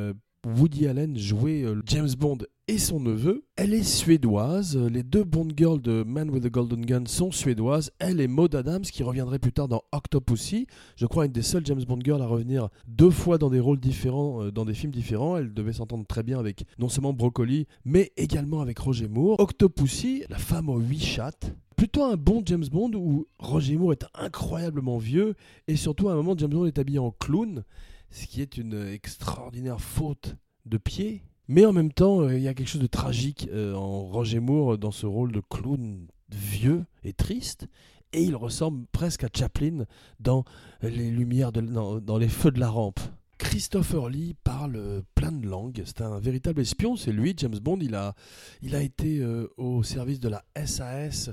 Woody 0.46 0.88
Allen 0.88 1.18
jouait 1.18 1.64
euh, 1.64 1.82
James 1.86 2.10
Bond 2.18 2.38
et 2.70 2.78
son 2.78 3.00
neveu. 3.00 3.44
Elle 3.58 3.74
est 3.74 3.84
suédoise. 3.84 4.78
Les 4.78 5.04
deux 5.04 5.26
Bond 5.26 5.50
girls 5.56 5.81
de 5.81 6.04
Man 6.04 6.30
with 6.30 6.44
the 6.44 6.52
Golden 6.52 6.86
Gun 6.86 7.04
sont 7.08 7.31
suédoises. 7.31 7.92
Elle 8.00 8.22
est 8.22 8.28
Maud 8.28 8.56
Adams, 8.56 8.84
qui 8.84 9.04
reviendrait 9.04 9.40
plus 9.40 9.52
tard 9.52 9.68
dans 9.68 9.81
Octopussy. 9.92 10.68
Je 10.96 11.06
crois 11.06 11.26
une 11.26 11.34
des 11.34 11.42
seules 11.42 11.66
James 11.66 11.84
Bond 11.84 12.00
girls 12.04 12.22
à 12.22 12.28
revenir 12.28 12.69
deux 12.88 13.10
fois 13.10 13.38
dans 13.38 13.50
des 13.50 13.60
rôles 13.60 13.80
différents, 13.80 14.44
euh, 14.44 14.52
dans 14.52 14.64
des 14.64 14.74
films 14.74 14.94
différents. 14.94 15.36
Elle 15.36 15.54
devait 15.54 15.74
s'entendre 15.74 16.06
très 16.06 16.24
bien 16.24 16.40
avec 16.40 16.64
non 16.78 16.88
seulement 16.88 17.12
Broccoli, 17.12 17.68
mais 17.84 18.14
également 18.16 18.62
avec 18.62 18.80
Roger 18.80 19.10
Moore. 19.10 19.40
Octopussy, 19.40 20.24
la 20.30 20.38
femme 20.38 20.69
aux 20.69 20.80
huit 20.80 21.04
chattes 21.04 21.54
plutôt 21.76 22.04
un 22.04 22.18
bon 22.18 22.44
James 22.46 22.66
Bond 22.69 22.92
où 22.94 23.26
Roger 23.40 23.78
Moore 23.78 23.94
est 23.94 24.06
incroyablement 24.14 24.98
vieux 24.98 25.36
et 25.69 25.78
surtout 25.78 26.10
à 26.10 26.12
un 26.12 26.16
moment 26.18 26.36
James 26.38 26.50
Bond 26.50 26.66
est 26.66 26.78
habillé 26.78 27.00
en 27.00 27.12
clown 27.12 27.64
ce 28.11 28.25
qui 28.25 28.42
est 28.42 28.57
une 28.57 28.87
extraordinaire 28.87 29.81
faute 29.81 30.35
de 30.66 30.78
pied. 30.78 31.23
Mais 31.47 31.66
en 31.66 31.73
même 31.73 31.92
temps, 31.92 32.21
euh, 32.21 32.37
il 32.37 32.44
y 32.44 32.47
a 32.47 32.54
quelque 32.54 32.68
chose 32.68 32.81
de 32.81 32.87
tragique 32.87 33.49
euh, 33.51 33.73
en 33.73 34.06
Roger 34.06 34.39
Moore 34.39 34.78
dans 34.78 34.92
ce 34.92 35.07
rôle 35.07 35.31
de 35.31 35.42
clown 35.42 36.07
vieux 36.30 36.85
et 37.04 37.11
triste. 37.11 37.68
Et 38.13 38.23
il 38.23 38.35
ressemble 38.35 38.85
presque 38.92 39.23
à 39.23 39.30
Chaplin 39.35 39.85
dans 40.19 40.44
les 40.81 41.09
lumières, 41.09 41.51
dans, 41.51 42.18
les 42.18 42.30
feux 42.30 42.51
de 42.51 42.59
la 42.59 42.69
rampe. 42.69 42.99
Christopher 43.39 44.09
Lee 44.09 44.35
parle 44.44 44.75
euh, 44.75 45.01
plein 45.16 45.31
de 45.31 45.47
langues. 45.47 45.81
C'est 45.85 46.01
un 46.01 46.19
véritable 46.19 46.61
espion. 46.61 46.95
C'est 46.95 47.11
lui, 47.11 47.33
James 47.37 47.57
Bond. 47.59 47.80
Il 47.81 47.95
a, 47.95 48.13
il 48.61 48.75
a 48.75 48.83
été 48.83 49.23
au 49.57 49.81
service 49.81 50.19
de 50.19 50.30
la 50.30 50.44
SAS 50.66 51.31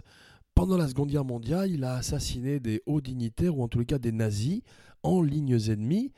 pendant 0.55 0.79
la 0.79 0.89
Seconde 0.89 1.11
Guerre 1.11 1.27
mondiale. 1.27 1.71
Il 1.71 1.85
a 1.85 1.97
assassiné 1.97 2.59
des 2.59 2.83
hauts 2.87 3.03
dignitaires, 3.03 3.57
ou 3.59 3.63
en 3.63 3.69
tous 3.69 3.81
les 3.81 3.87
cas 3.87 3.99
des 3.99 4.13
nazis, 4.13 4.63
en 5.03 5.21
lignes 5.21 5.59
ennemies. 5.69 6.13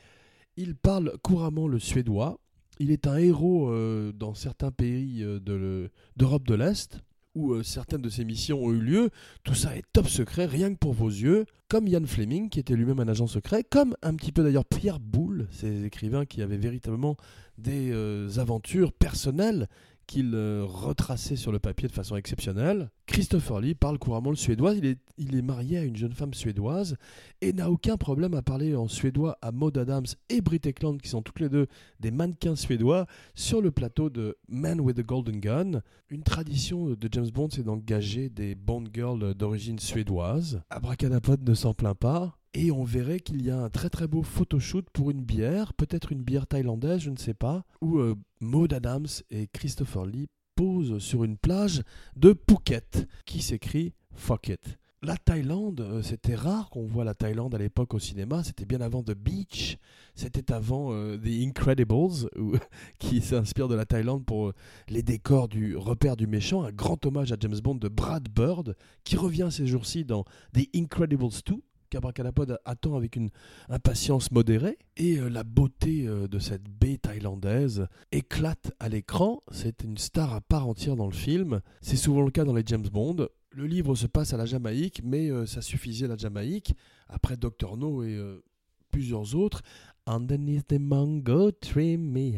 Il 0.61 0.75
parle 0.75 1.13
couramment 1.23 1.69
le 1.69 1.79
suédois. 1.79 2.41
Il 2.81 2.91
est 2.91 3.07
un 3.07 3.17
héros 3.17 3.71
euh, 3.71 4.11
dans 4.13 4.35
certains 4.35 4.73
pays 4.73 5.23
euh, 5.23 5.39
d'Europe 6.17 6.49
de 6.49 6.55
l'Est 6.57 6.99
où 7.37 7.53
euh, 7.53 7.63
certaines 7.63 8.03
de 8.03 8.09
ses 8.09 8.25
missions 8.25 8.65
ont 8.65 8.73
eu 8.73 8.81
lieu. 8.81 9.11
Tout 9.45 9.55
ça 9.55 9.77
est 9.77 9.85
top 9.93 10.09
secret, 10.09 10.47
rien 10.47 10.75
que 10.75 10.79
pour 10.79 10.95
vos 10.95 11.11
yeux. 11.11 11.47
Comme 11.69 11.87
Ian 11.87 12.05
Fleming, 12.05 12.49
qui 12.49 12.59
était 12.59 12.75
lui-même 12.75 12.99
un 12.99 13.07
agent 13.07 13.29
secret, 13.29 13.63
comme 13.63 13.95
un 14.03 14.17
petit 14.17 14.33
peu 14.33 14.43
d'ailleurs 14.43 14.65
Pierre 14.65 14.99
Boulle, 14.99 15.47
ces 15.53 15.85
écrivains 15.85 16.27
qui 16.27 16.43
avaient 16.43 16.57
véritablement 16.57 17.17
des 17.57 17.93
aventures 18.41 18.93
personnelles 18.93 19.69
qu'il 20.09 20.35
euh, 20.35 20.65
retraçait 20.67 21.37
sur 21.37 21.53
le 21.53 21.61
papier 21.61 21.87
de 21.87 21.93
façon 21.93 22.17
exceptionnelle. 22.17 22.91
Christopher 23.07 23.61
Lee 23.61 23.75
parle 23.75 23.99
couramment 23.99 24.31
le 24.31 24.37
suédois, 24.37 24.75
il 24.75 24.87
est, 24.87 25.43
marié 25.43 25.79
à 25.79 25.85
une 25.85 25.97
jeune 25.97 26.15
femme 26.15 26.35
suédoise 26.35 26.97
et 27.41 27.53
n'a 27.53 27.71
aucun 27.71 27.97
problème 27.97 28.35
à 28.35 28.43
parler 28.43 28.75
en 28.75 28.89
suédois 28.89 29.39
à 29.43 29.53
Maud 29.53 29.77
Adams 29.77 30.07
et 30.31 30.41
Britt 30.41 30.67
Ekland, 30.67 30.97
qui 30.97 31.11
sont 31.11 31.23
toutes 31.23 31.41
les 31.41 31.49
deux 31.49 31.67
des 32.01 32.11
mannequins 32.11 32.57
suédois, 32.57 33.07
sur 33.35 33.61
le 33.61 33.71
plateau 33.71 34.09
de 34.09 34.37
Man 34.49 34.81
with 34.81 34.97
the 34.97 35.07
Golden 35.07 35.41
Gun. 35.41 35.83
Une 36.09 36.23
tradition 36.23 36.87
de 36.91 37.09
James 37.13 37.31
Bond, 37.31 37.49
c'est 37.53 37.63
d'engager 37.63 38.31
des 38.31 38.55
Bond 38.55 38.85
girls 38.93 39.35
d'origine 39.35 39.79
suédoise. 39.79 40.63
Abracadapod 40.71 41.47
ne 41.47 41.55
s'en 41.55 41.75
plaint 41.75 41.99
pas. 41.99 42.38
Et 42.55 42.71
on 42.71 42.83
verrait 42.83 43.21
qu'il 43.21 43.43
y 43.43 43.51
a 43.51 43.59
un 43.59 43.71
très 43.71 43.91
très 43.91 44.07
beau 44.07 44.23
photoshoot 44.23 44.89
pour 44.93 45.11
une 45.11 45.23
bière, 45.23 45.75
peut-être 45.75 46.13
une 46.13 46.23
bière 46.23 46.47
thaïlandaise, 46.47 47.01
je 47.01 47.11
ne 47.11 47.17
sais 47.17 47.35
pas, 47.35 47.65
où 47.81 47.99
euh, 47.99 48.15
Maud 48.41 48.73
Adams 48.73 49.07
et 49.31 49.49
Christopher 49.49 50.07
Lee 50.07 50.29
pose 50.55 50.99
sur 50.99 51.25
une 51.25 51.37
plage 51.37 51.83
de 52.17 52.35
Phuket, 52.49 53.07
qui 53.27 53.43
s'écrit 53.43 53.93
Fuck 54.15 54.49
It. 54.49 54.79
La 55.01 55.17
Thaïlande, 55.17 55.81
euh, 55.81 56.03
c'était 56.03 56.35
rare 56.35 56.71
qu'on 56.71 56.85
voit 56.85 57.05
la 57.05 57.15
Thaïlande 57.15 57.55
à 57.55 57.59
l'époque 57.59 57.95
au 57.95 58.01
cinéma. 58.01 58.43
C'était 58.43 58.65
bien 58.65 58.81
avant 58.81 59.05
The 59.05 59.13
Beach, 59.13 59.79
c'était 60.17 60.53
avant 60.53 60.93
euh, 60.93 61.17
The 61.17 61.47
Incredibles, 61.47 62.29
qui 62.99 63.21
s'inspire 63.21 63.69
de 63.69 63.77
la 63.77 63.85
Thaïlande 63.85 64.25
pour 64.25 64.49
euh, 64.49 64.55
les 64.89 65.05
décors 65.05 65.47
du 65.47 65.77
repère 65.77 66.17
du 66.17 66.27
méchant. 66.27 66.65
Un 66.65 66.73
grand 66.73 67.07
hommage 67.07 67.31
à 67.31 67.37
James 67.39 67.61
Bond 67.63 67.77
de 67.77 67.87
Brad 67.87 68.29
Bird, 68.29 68.75
qui 69.05 69.15
revient 69.15 69.49
ces 69.53 69.69
jours-ci 69.69 70.05
dans 70.05 70.25
The 70.55 70.67
Incredibles 70.75 71.31
2 71.47 71.63
qu'Abracadapod 71.89 72.59
attend 72.65 72.97
avec 72.97 73.17
une 73.17 73.31
impatience 73.69 74.31
modérée. 74.31 74.79
Et 74.97 75.17
la 75.17 75.45
beauté 75.45 76.05
de 76.07 76.39
cette 76.39 76.69
baie 76.69 76.99
thaïlandaise 76.99 77.87
éclate 78.13 78.73
à 78.81 78.89
l'écran. 78.89 79.41
C'est 79.51 79.83
une 79.83 79.99
star 79.99 80.33
à 80.35 80.41
part 80.41 80.69
entière 80.69 80.97
dans 80.97 81.07
le 81.07 81.13
film. 81.13 81.61
C'est 81.81 81.97
souvent 81.97 82.23
le 82.23 82.31
cas 82.31 82.45
dans 82.45 82.55
les 82.55 82.65
James 82.67 82.89
Bond. 82.93 83.29
Le 83.51 83.67
livre 83.67 83.95
se 83.95 84.07
passe 84.07 84.35
à 84.35 84.37
la 84.37 84.45
Jamaïque, 84.45 85.01
mais 85.03 85.31
euh, 85.31 85.47
ça 85.47 85.63
suffisait 85.63 86.07
la 86.07 86.17
Jamaïque. 86.17 86.75
Après 87.09 87.37
Dr 87.37 87.77
No 87.77 88.03
et 88.03 88.15
euh, 88.15 88.43
plusieurs 88.91 89.35
autres. 89.35 89.63
Underneath 90.09 90.69
the 90.69 90.79
mango 90.79 91.51
tree, 91.51 91.99
me 91.99 92.33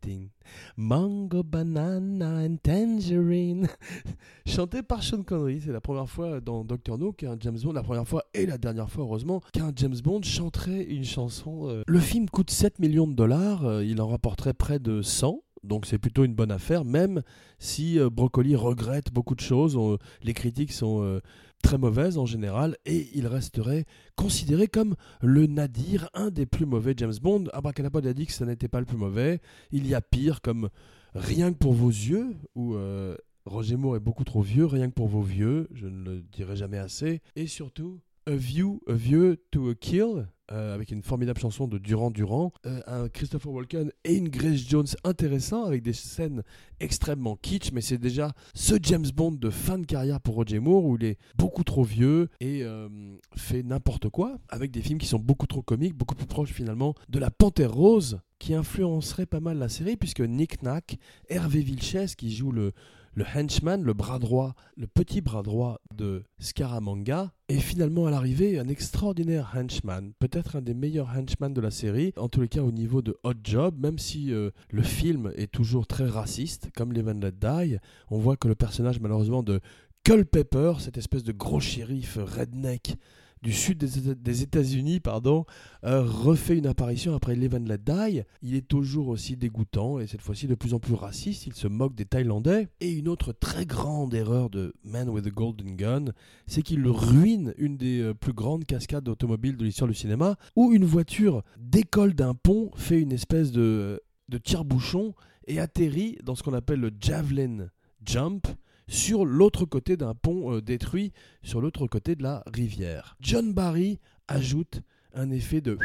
thing. 0.00 0.30
Mango, 0.76 1.44
banana 1.44 2.44
and 2.44 2.56
tangerine. 2.60 3.68
Chanté 4.46 4.82
par 4.82 5.00
Sean 5.00 5.22
Connery. 5.22 5.60
C'est 5.64 5.70
la 5.70 5.80
première 5.80 6.10
fois 6.10 6.40
dans 6.40 6.64
Dr 6.64 6.98
No 6.98 7.12
qu'un 7.12 7.36
James 7.38 7.58
Bond, 7.62 7.72
la 7.72 7.84
première 7.84 8.08
fois 8.08 8.24
et 8.34 8.46
la 8.46 8.58
dernière 8.58 8.90
fois, 8.90 9.04
heureusement, 9.04 9.40
qu'un 9.52 9.70
James 9.76 9.94
Bond 10.02 10.22
chanterait 10.22 10.82
une 10.82 11.04
chanson. 11.04 11.68
Euh. 11.68 11.84
Le 11.86 12.00
film 12.00 12.28
coûte 12.28 12.50
7 12.50 12.80
millions 12.80 13.06
de 13.06 13.14
dollars. 13.14 13.82
il 13.82 14.00
en 14.00 14.08
rapporterait 14.08 14.52
près 14.52 14.80
de 14.80 15.00
100 15.00 15.40
donc 15.64 15.86
c'est 15.86 15.98
plutôt 15.98 16.24
une 16.24 16.34
bonne 16.34 16.50
affaire, 16.50 16.84
même 16.84 17.22
si 17.58 17.98
euh, 17.98 18.10
Brocoli 18.10 18.56
regrette 18.56 19.12
beaucoup 19.12 19.34
de 19.34 19.40
choses. 19.40 19.78
les 20.22 20.34
critiques 20.34 20.72
sont 20.72 21.02
euh, 21.02 21.20
très 21.62 21.78
mauvaises 21.78 22.18
en 22.18 22.26
général, 22.26 22.76
et 22.86 23.08
il 23.14 23.26
resterait 23.26 23.86
considéré 24.16 24.68
comme 24.68 24.94
le 25.20 25.46
nadir, 25.46 26.08
un 26.14 26.30
des 26.30 26.46
plus 26.46 26.66
mauvais 26.66 26.94
James 26.96 27.14
Bond. 27.20 27.44
Abracadabra 27.52 28.00
a 28.08 28.12
dit 28.12 28.26
que 28.26 28.32
ce 28.32 28.44
n'était 28.44 28.68
pas 28.68 28.80
le 28.80 28.86
plus 28.86 28.98
mauvais. 28.98 29.40
Il 29.72 29.86
y 29.86 29.94
a 29.94 30.00
pire, 30.00 30.40
comme 30.40 30.68
Rien 31.14 31.52
que 31.52 31.58
pour 31.58 31.74
vos 31.74 31.90
yeux, 31.90 32.34
où 32.56 32.74
euh, 32.74 33.16
Roger 33.46 33.76
Moore 33.76 33.96
est 33.96 34.00
beaucoup 34.00 34.24
trop 34.24 34.42
vieux, 34.42 34.66
Rien 34.66 34.88
que 34.88 34.94
pour 34.94 35.06
vos 35.06 35.22
vieux, 35.22 35.68
je 35.72 35.86
ne 35.86 36.04
le 36.04 36.22
dirai 36.22 36.56
jamais 36.56 36.78
assez. 36.78 37.22
Et 37.36 37.46
surtout, 37.46 38.00
A 38.26 38.34
View, 38.34 38.80
A 38.88 38.94
View 38.94 39.36
to 39.52 39.68
a 39.68 39.74
Kill, 39.74 40.26
euh, 40.52 40.74
avec 40.74 40.90
une 40.90 41.02
formidable 41.02 41.40
chanson 41.40 41.66
de 41.66 41.78
Durand 41.78 42.10
Durand, 42.10 42.52
euh, 42.66 42.80
un 42.86 43.08
Christopher 43.08 43.50
Walken 43.50 43.90
et 44.04 44.14
une 44.14 44.28
Grace 44.28 44.68
Jones 44.68 44.86
intéressants 45.02 45.64
avec 45.64 45.82
des 45.82 45.94
scènes 45.94 46.42
extrêmement 46.80 47.36
kitsch, 47.36 47.72
mais 47.72 47.80
c'est 47.80 47.96
déjà 47.96 48.32
ce 48.52 48.74
James 48.82 49.06
Bond 49.14 49.32
de 49.32 49.48
fin 49.48 49.78
de 49.78 49.86
carrière 49.86 50.20
pour 50.20 50.34
Roger 50.34 50.58
Moore 50.58 50.84
où 50.84 50.96
il 50.96 51.04
est 51.04 51.18
beaucoup 51.38 51.64
trop 51.64 51.82
vieux 51.82 52.28
et 52.40 52.62
euh, 52.62 52.88
fait 53.34 53.62
n'importe 53.62 54.10
quoi 54.10 54.38
avec 54.50 54.70
des 54.70 54.82
films 54.82 54.98
qui 54.98 55.06
sont 55.06 55.18
beaucoup 55.18 55.46
trop 55.46 55.62
comiques, 55.62 55.94
beaucoup 55.94 56.14
plus 56.14 56.26
proches 56.26 56.52
finalement 56.52 56.94
de 57.08 57.18
la 57.18 57.30
Panthère 57.30 57.72
Rose 57.72 58.20
qui 58.38 58.52
influencerait 58.52 59.24
pas 59.24 59.40
mal 59.40 59.56
la 59.56 59.70
série 59.70 59.96
puisque 59.96 60.20
Nick 60.20 60.62
Nack, 60.62 60.98
Hervé 61.30 61.60
Vilches 61.60 62.16
qui 62.16 62.34
joue 62.34 62.52
le 62.52 62.72
le 63.14 63.24
henchman, 63.24 63.82
le 63.82 63.94
bras 63.94 64.18
droit, 64.18 64.54
le 64.76 64.86
petit 64.86 65.20
bras 65.20 65.42
droit 65.42 65.80
de 65.94 66.24
Scaramanga, 66.38 67.32
est 67.48 67.58
finalement 67.58 68.06
à 68.06 68.10
l'arrivée 68.10 68.58
un 68.58 68.68
extraordinaire 68.68 69.52
henchman, 69.54 70.12
peut-être 70.34 70.56
un 70.56 70.62
des 70.62 70.74
meilleurs 70.74 71.10
henchmen 71.16 71.54
de 71.54 71.60
la 71.60 71.70
série, 71.70 72.12
en 72.16 72.28
tous 72.28 72.40
les 72.40 72.48
cas 72.48 72.60
au 72.60 72.72
niveau 72.72 73.02
de 73.02 73.16
Hot 73.22 73.34
Job, 73.44 73.76
même 73.78 74.00
si 74.00 74.32
euh, 74.32 74.50
le 74.72 74.82
film 74.82 75.32
est 75.36 75.48
toujours 75.48 75.86
très 75.86 76.08
raciste, 76.08 76.70
comme 76.74 76.92
Live 76.92 77.08
Let 77.08 77.30
Die, 77.30 77.76
on 78.10 78.18
voit 78.18 78.36
que 78.36 78.48
le 78.48 78.56
personnage 78.56 78.98
malheureusement 78.98 79.44
de 79.44 79.60
Culpepper, 80.02 80.72
cette 80.80 80.98
espèce 80.98 81.22
de 81.22 81.30
gros 81.30 81.60
shérif 81.60 82.18
redneck 82.20 82.96
du 83.44 83.52
sud 83.52 83.76
des, 83.78 84.42
États-Unis 84.42 85.00
pardon, 85.00 85.44
euh, 85.84 86.02
refait 86.02 86.56
une 86.56 86.66
apparition 86.66 87.14
après 87.14 87.36
Let 87.36 87.50
Die. 87.50 88.22
Il 88.42 88.54
est 88.54 88.66
toujours 88.66 89.08
aussi 89.08 89.36
dégoûtant 89.36 90.00
et 90.00 90.06
cette 90.06 90.22
fois-ci 90.22 90.46
de 90.46 90.54
plus 90.54 90.72
en 90.72 90.80
plus 90.80 90.94
raciste. 90.94 91.46
Il 91.46 91.52
se 91.52 91.68
moque 91.68 91.94
des 91.94 92.06
Thaïlandais. 92.06 92.68
Et 92.80 92.90
une 92.90 93.06
autre 93.06 93.32
très 93.32 93.66
grande 93.66 94.14
erreur 94.14 94.48
de 94.48 94.72
Man 94.82 95.10
with 95.10 95.26
a 95.26 95.30
Golden 95.30 95.76
Gun, 95.76 96.06
c'est 96.46 96.62
qu'il 96.62 96.88
ruine 96.88 97.52
une 97.58 97.76
des 97.76 98.00
euh, 98.00 98.14
plus 98.14 98.32
grandes 98.32 98.64
cascades 98.64 99.08
automobiles 99.08 99.58
de 99.58 99.64
l'histoire 99.64 99.88
du 99.88 99.94
cinéma, 99.94 100.36
où 100.56 100.72
une 100.72 100.86
voiture 100.86 101.42
décolle 101.58 102.14
d'un 102.14 102.34
pont, 102.34 102.70
fait 102.76 103.00
une 103.00 103.12
espèce 103.12 103.52
de, 103.52 104.00
de 104.30 104.38
tire-bouchon 104.38 105.14
et 105.46 105.60
atterrit 105.60 106.16
dans 106.24 106.34
ce 106.34 106.42
qu'on 106.42 106.54
appelle 106.54 106.80
le 106.80 106.90
javelin 106.98 107.68
jump 108.06 108.46
sur 108.86 109.24
l'autre 109.24 109.64
côté 109.64 109.96
d'un 109.96 110.14
pont 110.14 110.54
euh, 110.54 110.60
détruit, 110.60 111.12
sur 111.42 111.60
l'autre 111.60 111.86
côté 111.86 112.14
de 112.14 112.22
la 112.22 112.42
rivière. 112.46 113.16
John 113.20 113.52
Barry 113.52 113.98
ajoute 114.28 114.82
un 115.14 115.30
effet 115.30 115.60
de 115.60 115.78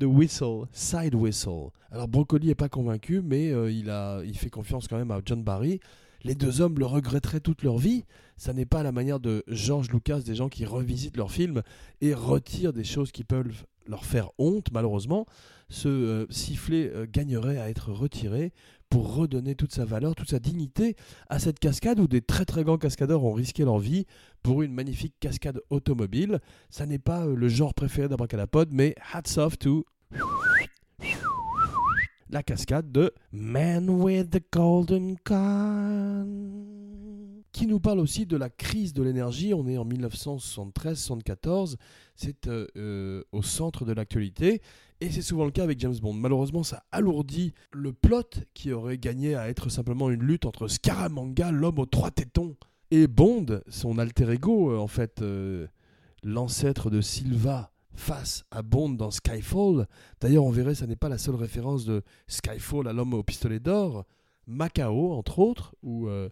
whistle, 0.00 0.66
side 0.72 1.14
whistle. 1.14 1.70
Alors 1.90 2.08
Broccoli 2.08 2.48
n'est 2.48 2.54
pas 2.54 2.68
convaincu, 2.68 3.20
mais 3.22 3.52
euh, 3.52 3.70
il 3.70 4.36
fait 4.36 4.50
confiance 4.50 4.88
quand 4.88 4.96
même 4.96 5.10
à 5.10 5.20
John 5.24 5.42
Barry. 5.42 5.80
Les 6.24 6.34
deux 6.34 6.60
hommes 6.60 6.78
le 6.78 6.86
regretteraient 6.86 7.40
toute 7.40 7.62
leur 7.62 7.78
vie. 7.78 8.04
Ça 8.36 8.52
n'est 8.52 8.66
pas 8.66 8.82
la 8.82 8.92
manière 8.92 9.18
de 9.20 9.42
George 9.48 9.90
Lucas, 9.90 10.20
des 10.20 10.36
gens 10.36 10.48
qui 10.48 10.64
revisitent 10.64 11.16
leurs 11.16 11.32
films 11.32 11.62
et 12.00 12.14
retirent 12.14 12.72
des 12.72 12.84
choses 12.84 13.10
qui 13.10 13.24
peuvent 13.24 13.64
leur 13.86 14.04
faire 14.04 14.30
honte, 14.38 14.68
malheureusement. 14.72 15.26
Ce 15.68 15.88
euh, 15.88 16.26
sifflet 16.30 16.92
gagnerait 17.12 17.58
à 17.58 17.68
être 17.70 17.90
retiré 17.90 18.52
pour 18.92 19.14
redonner 19.14 19.54
toute 19.54 19.72
sa 19.72 19.86
valeur, 19.86 20.14
toute 20.14 20.28
sa 20.28 20.38
dignité 20.38 20.96
à 21.30 21.38
cette 21.38 21.58
cascade 21.58 21.98
où 21.98 22.06
des 22.06 22.20
très 22.20 22.44
très 22.44 22.62
grands 22.62 22.76
cascadeurs 22.76 23.24
ont 23.24 23.32
risqué 23.32 23.64
leur 23.64 23.78
vie 23.78 24.04
pour 24.42 24.60
une 24.60 24.74
magnifique 24.74 25.14
cascade 25.18 25.62
automobile. 25.70 26.40
Ça 26.68 26.84
n'est 26.84 26.98
pas 26.98 27.24
euh, 27.24 27.34
le 27.34 27.48
genre 27.48 27.72
préféré 27.72 28.08
d'Abracadapod, 28.08 28.68
mais 28.70 28.94
hats 29.14 29.38
off 29.38 29.58
to 29.58 29.86
la 32.28 32.42
cascade 32.42 32.92
de 32.92 33.14
Man 33.32 33.88
with 33.88 34.28
the 34.28 34.42
Golden 34.52 35.16
Gun 35.24 36.81
qui 37.52 37.66
nous 37.66 37.80
parle 37.80 38.00
aussi 38.00 38.26
de 38.26 38.36
la 38.36 38.50
crise 38.50 38.92
de 38.92 39.02
l'énergie. 39.02 39.54
On 39.54 39.66
est 39.68 39.78
en 39.78 39.86
1973-74, 39.86 41.76
c'est 42.16 42.48
euh, 42.48 42.66
euh, 42.76 43.22
au 43.32 43.42
centre 43.42 43.84
de 43.84 43.92
l'actualité. 43.92 44.62
Et 45.00 45.10
c'est 45.10 45.22
souvent 45.22 45.44
le 45.44 45.50
cas 45.50 45.64
avec 45.64 45.78
James 45.80 45.96
Bond. 46.00 46.14
Malheureusement, 46.14 46.62
ça 46.62 46.84
alourdit 46.92 47.52
le 47.72 47.92
plot 47.92 48.22
qui 48.54 48.72
aurait 48.72 48.98
gagné 48.98 49.34
à 49.34 49.48
être 49.48 49.68
simplement 49.68 50.10
une 50.10 50.22
lutte 50.22 50.46
entre 50.46 50.68
Scaramanga, 50.68 51.50
l'homme 51.50 51.78
aux 51.78 51.86
trois 51.86 52.10
tétons, 52.10 52.56
et 52.90 53.06
Bond, 53.06 53.60
son 53.68 53.98
alter 53.98 54.30
ego, 54.30 54.72
euh, 54.72 54.78
en 54.78 54.86
fait, 54.86 55.22
l'ancêtre 56.22 56.90
de 56.90 57.00
Silva 57.00 57.72
face 57.94 58.44
à 58.50 58.62
Bond 58.62 58.90
dans 58.90 59.10
Skyfall. 59.10 59.86
D'ailleurs, 60.20 60.44
on 60.44 60.50
verrait, 60.50 60.74
ça 60.74 60.86
n'est 60.86 60.96
pas 60.96 61.08
la 61.08 61.18
seule 61.18 61.34
référence 61.34 61.84
de 61.84 62.02
Skyfall 62.28 62.88
à 62.88 62.92
l'homme 62.92 63.14
au 63.14 63.22
pistolet 63.22 63.60
d'or. 63.60 64.04
Macao, 64.46 65.12
entre 65.12 65.38
autres, 65.38 65.74
euh, 65.84 66.28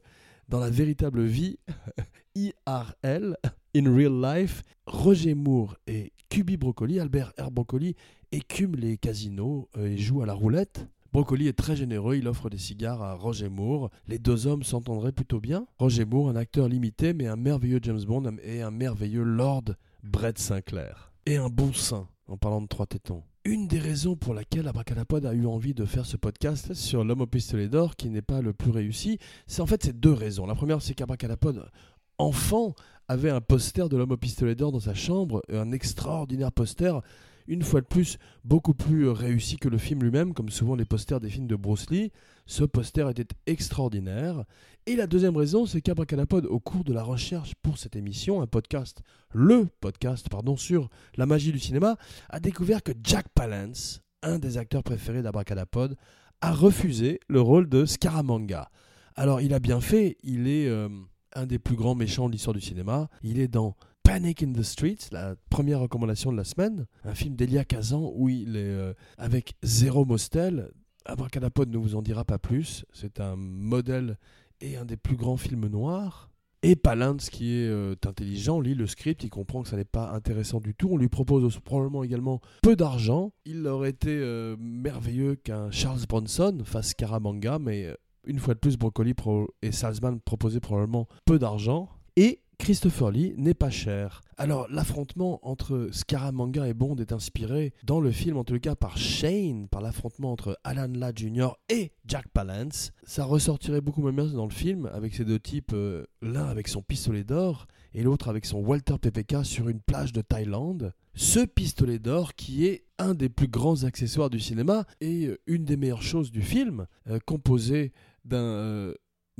dans 0.51 0.59
la 0.59 0.69
véritable 0.69 1.23
vie, 1.23 1.59
IRL, 2.35 3.37
in 3.75 3.95
real 3.95 4.21
life, 4.21 4.63
Roger 4.87 5.35
Moore 5.35 5.77
et 5.87 6.13
Cuby 6.29 6.57
Broccoli, 6.57 6.99
Albert 6.99 7.33
R. 7.39 7.51
Broccoli, 7.51 7.95
écume 8.33 8.75
les 8.75 8.99
casinos 8.99 9.69
euh, 9.77 9.87
et 9.87 9.97
joue 9.97 10.23
à 10.23 10.27
la 10.27 10.35
roulette. 10.35 10.89
Broccoli 11.13 11.47
est 11.49 11.57
très 11.57 11.77
généreux, 11.77 12.17
il 12.17 12.29
offre 12.29 12.51
des 12.51 12.59
cigares 12.59 13.03
à 13.03 13.15
Roger 13.15 13.49
Moore. 13.49 13.91
Les 14.07 14.19
deux 14.19 14.47
hommes 14.47 14.63
s'entendraient 14.63 15.13
plutôt 15.13 15.41
bien. 15.41 15.67
Roger 15.79 16.05
Moore, 16.05 16.29
un 16.29 16.37
acteur 16.37 16.69
limité, 16.69 17.15
mais 17.15 17.27
un 17.27 17.37
merveilleux 17.37 17.81
James 17.83 18.05
Bond 18.05 18.37
et 18.43 18.63
un 18.63 18.71
merveilleux 18.71 19.25
Lord 19.25 19.75
Brett 20.03 20.39
Sinclair. 20.39 21.13
Et 21.27 21.37
un 21.37 21.49
bon 21.49 21.73
sein, 21.73 22.09
en 22.27 22.37
parlant 22.37 22.61
de 22.61 22.69
trois 22.69 22.87
tétons. 22.87 23.23
Une 23.47 23.69
des 23.69 23.79
raisons 23.79 24.17
pour 24.17 24.35
laquelle 24.35 24.69
Abracadapod 24.69 25.25
a 25.25 25.33
eu 25.33 25.47
envie 25.47 25.73
de 25.73 25.87
faire 25.87 26.05
ce 26.05 26.19
podcast 26.19 26.75
sur 26.75 27.05
l'homme 27.05 27.23
au 27.23 27.27
pistolet 27.27 27.69
d'or, 27.69 27.97
qui 27.97 28.11
n'est 28.11 28.21
pas 28.21 28.43
le 28.43 28.53
plus 28.53 28.71
réussi, 28.71 29.19
c'est 29.47 29.63
en 29.63 29.67
fait 29.67 29.83
ces 29.83 29.95
deux 29.95 30.13
raisons. 30.13 30.45
La 30.45 30.55
première, 30.55 30.83
c'est 30.83 30.93
qu'Abracadapod, 30.93 31.71
enfant, 32.19 32.75
avait 33.09 33.31
un 33.31 33.41
poster 33.41 33.89
de 33.89 33.97
l'homme 33.97 34.11
au 34.11 34.19
pistolet 34.19 34.55
d'or 34.55 34.73
dans 34.73 34.81
sa 34.81 34.93
chambre, 34.93 35.41
un 35.51 35.73
extraordinaire 35.73 36.53
poster 36.53 37.01
une 37.49 37.63
fois 37.63 37.81
de 37.81 37.87
plus, 37.87 38.19
beaucoup 38.45 38.75
plus 38.75 39.09
réussi 39.09 39.57
que 39.57 39.71
le 39.71 39.79
film 39.79 40.03
lui-même, 40.03 40.35
comme 40.35 40.51
souvent 40.51 40.77
les 40.77 40.85
posters 40.85 41.19
des 41.19 41.31
films 41.31 41.47
de 41.47 41.57
Bruce 41.57 41.89
Lee. 41.89 42.13
Ce 42.51 42.65
poster 42.65 43.09
était 43.09 43.29
extraordinaire. 43.47 44.43
Et 44.85 44.97
la 44.97 45.07
deuxième 45.07 45.37
raison, 45.37 45.67
c'est 45.67 45.81
qu'Abracadapod, 45.81 46.47
au 46.47 46.59
cours 46.59 46.83
de 46.83 46.93
la 46.93 47.05
recherche 47.05 47.55
pour 47.63 47.79
cette 47.79 47.95
émission, 47.95 48.43
un 48.43 48.49
podcast, 48.49 49.03
le 49.33 49.69
podcast, 49.81 50.29
pardon, 50.29 50.57
sur 50.57 50.89
la 51.17 51.27
magie 51.27 51.53
du 51.53 51.61
cinéma, 51.61 51.97
a 52.29 52.41
découvert 52.41 52.83
que 52.83 52.91
Jack 53.05 53.29
Palance, 53.37 54.03
un 54.25 54.41
des 54.41 54.59
acteurs 54.59 54.83
préférés 54.83 55.23
d'Abracadapod, 55.23 55.97
a 56.41 56.53
refusé 56.53 57.21
le 57.29 57.41
rôle 57.41 57.69
de 57.69 57.85
Scaramanga. 57.87 58.69
Alors, 59.15 59.41
il 59.41 59.55
a 59.55 59.61
bien 59.61 59.81
fait, 59.81 60.17
il 60.25 60.49
est 60.49 60.67
euh, 60.67 60.89
un 61.37 61.47
des 61.47 61.61
plus 61.61 61.77
grands 61.77 61.95
méchants 61.95 62.27
de 62.27 62.33
l'histoire 62.33 62.55
du 62.55 62.61
cinéma. 62.61 63.09
Il 63.23 63.39
est 63.39 63.47
dans 63.47 63.77
Panic 64.03 64.43
in 64.43 64.53
the 64.55 64.65
Streets, 64.65 65.11
la 65.13 65.37
première 65.51 65.79
recommandation 65.79 66.33
de 66.33 66.37
la 66.37 66.43
semaine, 66.43 66.87
un 67.05 67.15
film 67.15 67.37
d'Elia 67.37 67.65
Kazan 67.65 68.11
où 68.13 68.29
il 68.29 68.57
est 68.57 68.65
euh, 68.65 68.93
avec 69.19 69.55
Zéro 69.63 70.05
Mostel, 70.05 70.73
Abracadapod 71.07 71.71
ne 71.71 71.79
vous 71.79 71.97
en 71.97 72.03
dira 72.03 72.25
pas 72.25 72.39
plus. 72.39 72.85
C'est 72.93 73.21
un 73.21 73.37
modèle 73.37 74.19
et 74.61 74.77
un 74.77 74.85
des 74.85 74.97
plus 74.97 75.17
grands 75.17 75.37
films 75.37 75.67
noirs. 75.67 76.31
Et 76.63 76.77
Palance, 76.77 77.31
qui 77.31 77.55
est 77.55 77.69
euh, 77.69 77.95
intelligent, 78.07 78.61
lit 78.61 78.75
le 78.75 78.87
script, 78.87 79.25
il 79.25 79.31
comprend 79.31 79.63
que 79.63 79.69
ça 79.71 79.77
n'est 79.77 79.85
pas 79.85 80.11
intéressant 80.11 80.61
du 80.61 80.75
tout. 80.75 80.91
On 80.93 80.99
lui 80.99 81.09
propose 81.09 81.59
probablement 81.61 82.05
également 82.05 82.43
peu 82.63 82.77
d'argent. 82.77 83.33
Il 83.47 83.67
aurait 83.67 83.91
été 83.91 84.11
euh, 84.11 84.57
merveilleux 84.59 85.37
qu'un 85.37 85.71
Charles 85.71 86.05
Bronson 86.07 86.59
fasse 86.65 86.93
Caramanga, 86.93 87.59
mais 87.59 87.87
euh, 87.87 87.95
une 88.27 88.39
fois 88.39 88.53
de 88.53 88.59
plus, 88.59 88.77
Broccoli 88.77 89.15
et 89.63 89.73
Salzman 89.73 90.21
proposaient 90.21 90.61
probablement 90.61 91.09
peu 91.25 91.39
d'argent. 91.39 91.89
Et 92.17 92.41
Christopher 92.61 93.11
Lee 93.11 93.35
n'est 93.39 93.55
pas 93.55 93.71
cher. 93.71 94.21
Alors 94.37 94.67
l'affrontement 94.71 95.41
entre 95.43 95.89
Scaramanga 95.93 96.69
et 96.69 96.75
Bond 96.75 96.97
est 96.97 97.11
inspiré 97.11 97.73
dans 97.85 98.01
le 98.01 98.11
film 98.11 98.37
en 98.37 98.45
tout 98.45 98.61
cas 98.61 98.75
par 98.75 98.99
Shane, 98.99 99.67
par 99.67 99.81
l'affrontement 99.81 100.31
entre 100.31 100.59
Alan 100.63 100.93
Ladd 100.93 101.19
Jr. 101.19 101.53
et 101.71 101.93
Jack 102.05 102.29
Palance. 102.29 102.93
Ça 103.03 103.25
ressortirait 103.25 103.81
beaucoup 103.81 104.03
moins 104.03 104.13
bien 104.13 104.27
dans 104.27 104.45
le 104.45 104.53
film 104.53 104.91
avec 104.93 105.15
ces 105.15 105.25
deux 105.25 105.41
types, 105.41 105.73
euh, 105.73 106.05
l'un 106.21 106.45
avec 106.45 106.69
son 106.69 106.83
pistolet 106.83 107.25
d'or 107.25 107.67
et 107.95 108.03
l'autre 108.03 108.29
avec 108.29 108.45
son 108.45 108.59
Walter 108.59 108.99
PPK 109.01 109.43
sur 109.43 109.71
une 109.71 109.81
plage 109.81 110.13
de 110.13 110.21
Thaïlande. 110.21 110.93
Ce 111.15 111.41
pistolet 111.41 111.99
d'or 111.99 112.35
qui 112.35 112.67
est 112.67 112.85
un 112.99 113.15
des 113.15 113.31
plus 113.31 113.49
grands 113.49 113.85
accessoires 113.85 114.29
du 114.29 114.39
cinéma 114.39 114.85
et 115.01 115.27
euh, 115.27 115.39
une 115.47 115.65
des 115.65 115.79
meilleures 115.79 116.03
choses 116.03 116.31
du 116.31 116.43
film, 116.43 116.87
euh, 117.09 117.19
composé 117.25 117.93
d'un 118.27 118.93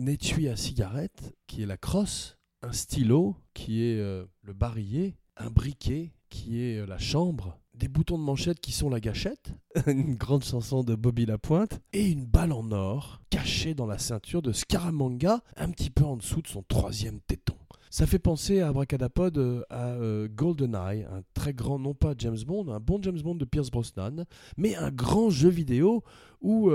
étui 0.07 0.49
à 0.49 0.57
cigarette 0.57 1.37
qui 1.47 1.63
est 1.63 1.67
la 1.67 1.77
crosse 1.77 2.40
un 2.63 2.73
stylo 2.73 3.37
qui 3.55 3.85
est 3.85 3.99
euh, 3.99 4.25
le 4.43 4.53
barillet, 4.53 5.17
un 5.37 5.51
briquet 5.51 6.13
qui 6.29 6.63
est 6.63 6.79
euh, 6.79 6.87
la 6.87 6.99
chambre, 6.99 7.59
des 7.75 7.89
boutons 7.89 8.19
de 8.19 8.23
manchette 8.23 8.61
qui 8.61 8.73
sont 8.73 8.91
la 8.91 9.01
gâchette, 9.01 9.55
une 9.87 10.15
grande 10.15 10.45
chanson 10.45 10.85
de 10.85 10.95
Bobby 10.95 11.27
Lapointe, 11.27 11.81
et 11.93 12.07
une 12.07 12.27
balle 12.27 12.53
en 12.53 12.71
or 12.71 13.21
cachée 13.31 13.75
dans 13.75 13.87
la 13.87 13.99
ceinture 13.99 14.43
de 14.43 14.53
Scaramanga, 14.53 15.43
un 15.57 15.71
petit 15.71 15.91
peu 15.91 16.05
en 16.05 16.17
dessous 16.17 16.43
de 16.43 16.49
son 16.49 16.63
troisième 16.63 17.21
téton. 17.21 17.57
Ça 17.93 18.07
fait 18.07 18.21
penser 18.21 18.61
à 18.61 18.69
Abracadapod 18.69 19.37
euh, 19.39 19.63
à 19.71 19.97
GoldenEye, 20.29 21.05
un 21.05 21.23
très 21.35 21.55
grand, 21.55 21.79
non 21.79 21.95
pas 21.95 22.15
James 22.19 22.39
Bond, 22.47 22.69
un 22.69 22.79
bon 22.79 23.01
James 23.03 23.21
Bond 23.21 23.35
de 23.35 23.45
Pierce 23.45 23.71
Brosnan, 23.71 24.27
mais 24.57 24.77
un 24.77 24.91
grand 24.91 25.31
jeu 25.31 25.49
vidéo 25.49 26.05
où 26.41 26.71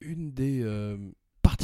une 0.00 0.32
des 0.32 0.62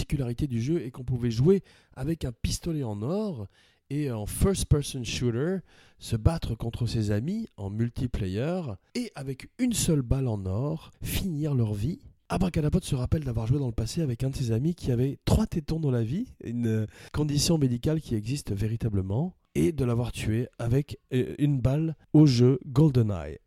particularité 0.06 0.46
du 0.46 0.62
jeu 0.62 0.80
est 0.84 0.92
qu'on 0.92 1.02
pouvait 1.02 1.32
jouer 1.32 1.64
avec 1.96 2.24
un 2.24 2.30
pistolet 2.30 2.84
en 2.84 3.02
or 3.02 3.48
et 3.90 4.12
en 4.12 4.24
first-person 4.24 5.02
shooter 5.02 5.56
se 5.98 6.14
battre 6.14 6.54
contre 6.54 6.86
ses 6.86 7.10
amis 7.10 7.48
en 7.56 7.70
multiplayer 7.70 8.60
et 8.94 9.10
avec 9.16 9.48
une 9.58 9.72
seule 9.72 10.02
balle 10.02 10.28
en 10.28 10.46
or 10.46 10.92
finir 11.02 11.56
leur 11.56 11.74
vie. 11.74 11.98
Abracadapod 12.28 12.84
se 12.84 12.94
rappelle 12.94 13.24
d'avoir 13.24 13.48
joué 13.48 13.58
dans 13.58 13.66
le 13.66 13.72
passé 13.72 14.00
avec 14.00 14.22
un 14.22 14.30
de 14.30 14.36
ses 14.36 14.52
amis 14.52 14.76
qui 14.76 14.92
avait 14.92 15.18
trois 15.24 15.48
tétons 15.48 15.80
dans 15.80 15.90
la 15.90 16.04
vie, 16.04 16.28
une 16.44 16.86
condition 17.12 17.58
médicale 17.58 18.00
qui 18.00 18.14
existe 18.14 18.52
véritablement, 18.52 19.34
et 19.56 19.72
de 19.72 19.84
l'avoir 19.84 20.12
tué 20.12 20.46
avec 20.60 21.00
euh, 21.12 21.34
une 21.38 21.60
balle 21.60 21.96
au 22.12 22.26
jeu 22.26 22.60
GoldenEye. 22.66 23.38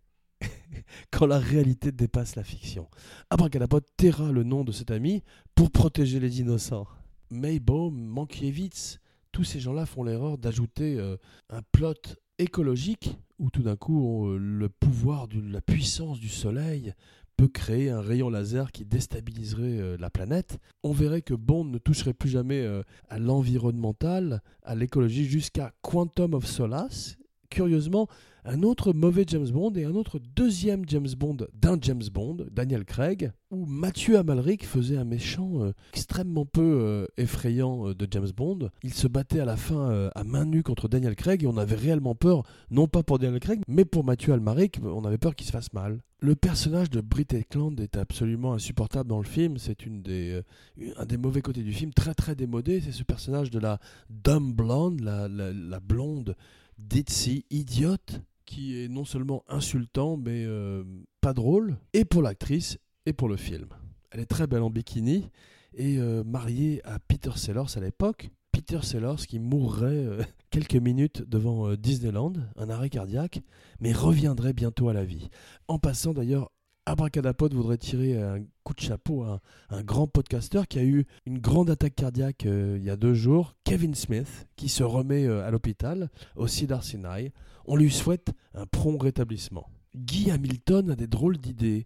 quand 1.12 1.26
la 1.26 1.40
réalité 1.40 1.92
dépasse 1.92 2.36
la 2.36 2.44
fiction. 2.44 2.88
Abracadabra 3.30 3.80
taira 3.98 4.32
le 4.32 4.44
nom 4.44 4.64
de 4.64 4.72
cet 4.72 4.92
ami 4.92 5.24
pour 5.56 5.72
protéger 5.72 6.20
les 6.20 6.40
innocents. 6.40 6.88
Maybaum, 7.32 7.94
Mankiewicz, 7.96 9.00
tous 9.32 9.44
ces 9.44 9.60
gens-là 9.60 9.86
font 9.86 10.04
l'erreur 10.04 10.38
d'ajouter 10.38 10.98
euh, 10.98 11.18
un 11.50 11.62
plot 11.72 12.18
écologique 12.40 13.16
où 13.38 13.50
tout 13.52 13.64
d'un 13.64 13.76
coup 13.76 14.28
euh, 14.28 14.38
le 14.38 14.70
pouvoir 14.70 15.28
de 15.28 15.40
la 15.40 15.62
puissance 15.62 16.20
du 16.20 16.30
soleil 16.30 16.94
peut 17.38 17.48
créer 17.48 17.90
un 17.90 18.02
rayon 18.02 18.30
laser 18.30 18.72
qui 18.72 18.84
déstabiliserait 18.84 19.80
euh, 19.80 19.98
la 19.98 20.10
planète. 20.10 20.58
On 20.84 20.92
verrait 20.92 21.22
que 21.22 21.34
Bond 21.34 21.66
ne 21.66 21.78
toucherait 21.78 22.14
plus 22.14 22.30
jamais 22.30 22.68
à 23.10 23.20
l'environnemental, 23.20 24.42
à 24.64 24.76
l'écologie 24.76 25.26
jusqu'à 25.26 25.72
Quantum 25.82 26.34
of 26.34 26.46
Solace. 26.46 27.18
Curieusement, 27.50 28.08
un 28.50 28.64
autre 28.64 28.94
mauvais 28.94 29.26
James 29.28 29.50
Bond 29.50 29.74
et 29.74 29.86
un 29.86 29.94
autre 29.94 30.20
deuxième 30.36 30.84
James 30.88 31.08
Bond 31.16 31.38
d'un 31.54 31.78
James 31.82 32.04
Bond, 32.12 32.48
Daniel 32.52 32.84
Craig, 32.84 33.32
où 33.52 33.68
Mathieu 33.68 34.18
Amalric 34.18 34.66
faisait 34.66 34.98
un 34.98 35.04
méchant 35.04 35.62
euh, 35.62 35.72
extrêmement 35.94 36.46
peu 36.48 36.62
euh, 36.82 37.06
effrayant 37.18 37.90
euh, 37.90 37.94
de 37.94 38.08
James 38.10 38.32
Bond. 38.36 38.72
Il 38.82 38.96
se 38.96 39.08
battait 39.08 39.40
à 39.40 39.46
la 39.46 39.56
fin 39.56 40.10
à 40.16 40.24
main 40.24 40.46
nue 40.46 40.64
contre 40.64 40.88
Daniel 40.88 41.16
Craig 41.16 41.44
et 41.44 41.48
on 41.48 41.58
avait 41.58 41.76
réellement 41.76 42.16
peur, 42.16 42.42
non 42.72 42.88
pas 42.88 43.04
pour 43.04 43.20
Daniel 43.20 43.40
Craig, 43.40 43.62
mais 43.68 43.86
pour 43.86 44.04
Mathieu 44.04 44.34
Amalric, 44.34 44.80
on 44.84 45.06
avait 45.06 45.20
peur 45.20 45.36
qu'il 45.36 45.46
se 45.46 45.52
fasse 45.52 45.72
mal. 45.74 46.00
Le 46.20 46.36
personnage 46.36 46.90
de 46.90 47.02
Britt 47.02 47.34
Eklund 47.34 47.80
est 47.80 47.98
absolument 47.98 48.54
insupportable 48.54 49.08
dans 49.08 49.20
le 49.20 49.28
film. 49.28 49.58
C'est 49.58 49.86
une 49.86 50.02
des, 50.02 50.42
un 50.98 51.06
des 51.06 51.18
mauvais 51.18 51.42
côtés 51.42 51.62
du 51.64 51.72
film, 51.72 51.94
très 51.94 52.14
très 52.14 52.36
démodé. 52.36 52.82
C'est 52.82 52.92
ce 52.92 53.04
personnage 53.04 53.52
de 53.52 53.60
la 53.60 53.80
dumb 54.10 54.54
blonde, 54.54 55.00
la, 55.02 55.28
la, 55.30 55.80
blonde 55.80 56.36
ditzy, 56.80 57.46
idiote, 57.50 58.22
qui 58.50 58.84
est 58.84 58.88
non 58.88 59.06
seulement 59.06 59.44
insultant, 59.48 60.18
mais 60.18 60.44
euh, 60.44 60.84
pas 61.22 61.34
drôle, 61.34 61.78
et 61.94 62.04
pour 62.04 62.24
l'actrice, 62.24 62.80
et 63.06 63.14
pour 63.14 63.30
le 63.30 63.38
film. 63.38 63.68
Elle 64.10 64.22
est 64.22 64.26
très 64.26 64.48
belle 64.48 64.64
en 64.64 64.72
bikini, 64.72 65.30
et 65.76 66.00
euh, 66.00 66.24
mariée 66.24 66.82
à 66.84 66.98
Peter 66.98 67.30
Sellers 67.36 67.76
à 67.76 67.80
l'époque. 67.80 68.32
Peter 68.52 68.80
Sellers 68.82 69.28
qui 69.28 69.38
mourrait 69.38 69.86
euh, 69.86 70.24
quelques 70.50 70.74
minutes 70.74 71.22
devant 71.30 71.76
Disneyland, 71.76 72.34
un 72.56 72.72
arrêt 72.72 72.90
cardiaque, 72.90 73.40
mais 73.80 73.94
reviendrait 73.94 74.54
bientôt 74.54 74.90
à 74.90 74.94
la 74.94 75.06
vie. 75.06 75.30
En 75.68 75.78
passant 75.78 76.16
d'ailleurs 76.16 76.50
Abracadapod 76.88 77.54
voudrait 77.54 77.78
tirer 77.78 78.20
un 78.20 78.40
coup 78.64 78.74
de 78.74 78.80
chapeau 78.80 79.22
à 79.22 79.42
un, 79.70 79.84
grand 79.84 80.08
podcasteur 80.08 80.68
qui 80.68 80.80
a 80.80 80.84
eu 80.84 81.06
une 81.28 81.38
grande 81.38 81.70
attaque 81.70 81.94
cardiaque 81.94 82.46
il 82.46 82.84
y 82.84 82.90
a 82.90 82.96
deux 82.96 83.14
jours, 83.14 83.56
Kevin 83.64 83.94
Smith, 83.94 84.48
qui 84.56 84.70
se 84.70 84.82
remet 84.82 85.28
à 85.28 85.52
l'hôpital 85.52 86.10
au 86.36 86.48
Cedar 86.48 86.84
Sinai. 86.84 87.32
On 87.72 87.76
lui 87.76 87.92
souhaite 87.92 88.32
un 88.56 88.66
prompt 88.66 88.98
rétablissement. 88.98 89.70
Guy 89.96 90.32
Hamilton 90.32 90.90
a 90.90 90.96
des 90.96 91.06
drôles 91.06 91.38
d'idées. 91.38 91.86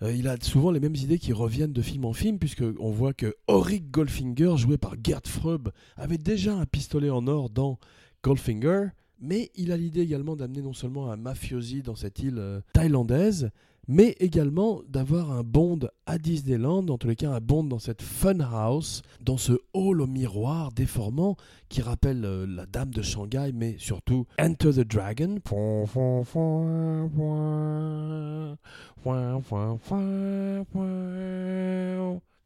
Euh, 0.00 0.14
il 0.14 0.26
a 0.26 0.36
souvent 0.40 0.70
les 0.70 0.80
mêmes 0.80 0.96
idées 0.96 1.18
qui 1.18 1.34
reviennent 1.34 1.74
de 1.74 1.82
film 1.82 2.06
en 2.06 2.14
film, 2.14 2.38
puisqu'on 2.38 2.90
voit 2.90 3.12
que 3.12 3.36
Auric 3.46 3.90
Goldfinger, 3.90 4.56
joué 4.56 4.78
par 4.78 4.94
Gerd 5.04 5.26
Freub, 5.26 5.68
avait 5.98 6.16
déjà 6.16 6.56
un 6.56 6.64
pistolet 6.64 7.10
en 7.10 7.26
or 7.26 7.50
dans 7.50 7.78
Goldfinger, 8.24 8.88
mais 9.20 9.50
il 9.56 9.72
a 9.72 9.76
l'idée 9.76 10.00
également 10.00 10.36
d'amener 10.36 10.62
non 10.62 10.72
seulement 10.72 11.12
un 11.12 11.18
mafiosi 11.18 11.82
dans 11.82 11.96
cette 11.96 12.20
île 12.20 12.38
euh, 12.38 12.62
thaïlandaise, 12.72 13.50
mais 13.88 14.16
également 14.20 14.82
d'avoir 14.88 15.32
un 15.32 15.42
Bond 15.42 15.80
à 16.06 16.18
Disneyland, 16.18 16.86
en 16.88 16.98
tous 16.98 17.08
les 17.08 17.16
cas 17.16 17.30
un 17.30 17.40
Bond 17.40 17.64
dans 17.64 17.78
cette 17.78 18.02
funhouse, 18.02 19.02
dans 19.20 19.36
ce 19.36 19.54
hall 19.74 20.00
au 20.00 20.06
miroir 20.06 20.70
déformant 20.72 21.36
qui 21.68 21.82
rappelle 21.82 22.24
euh, 22.24 22.46
la 22.46 22.66
Dame 22.66 22.90
de 22.90 23.02
Shanghai, 23.02 23.52
mais 23.54 23.76
surtout 23.78 24.26
Enter 24.38 24.70
the 24.72 24.80
Dragon. 24.80 25.38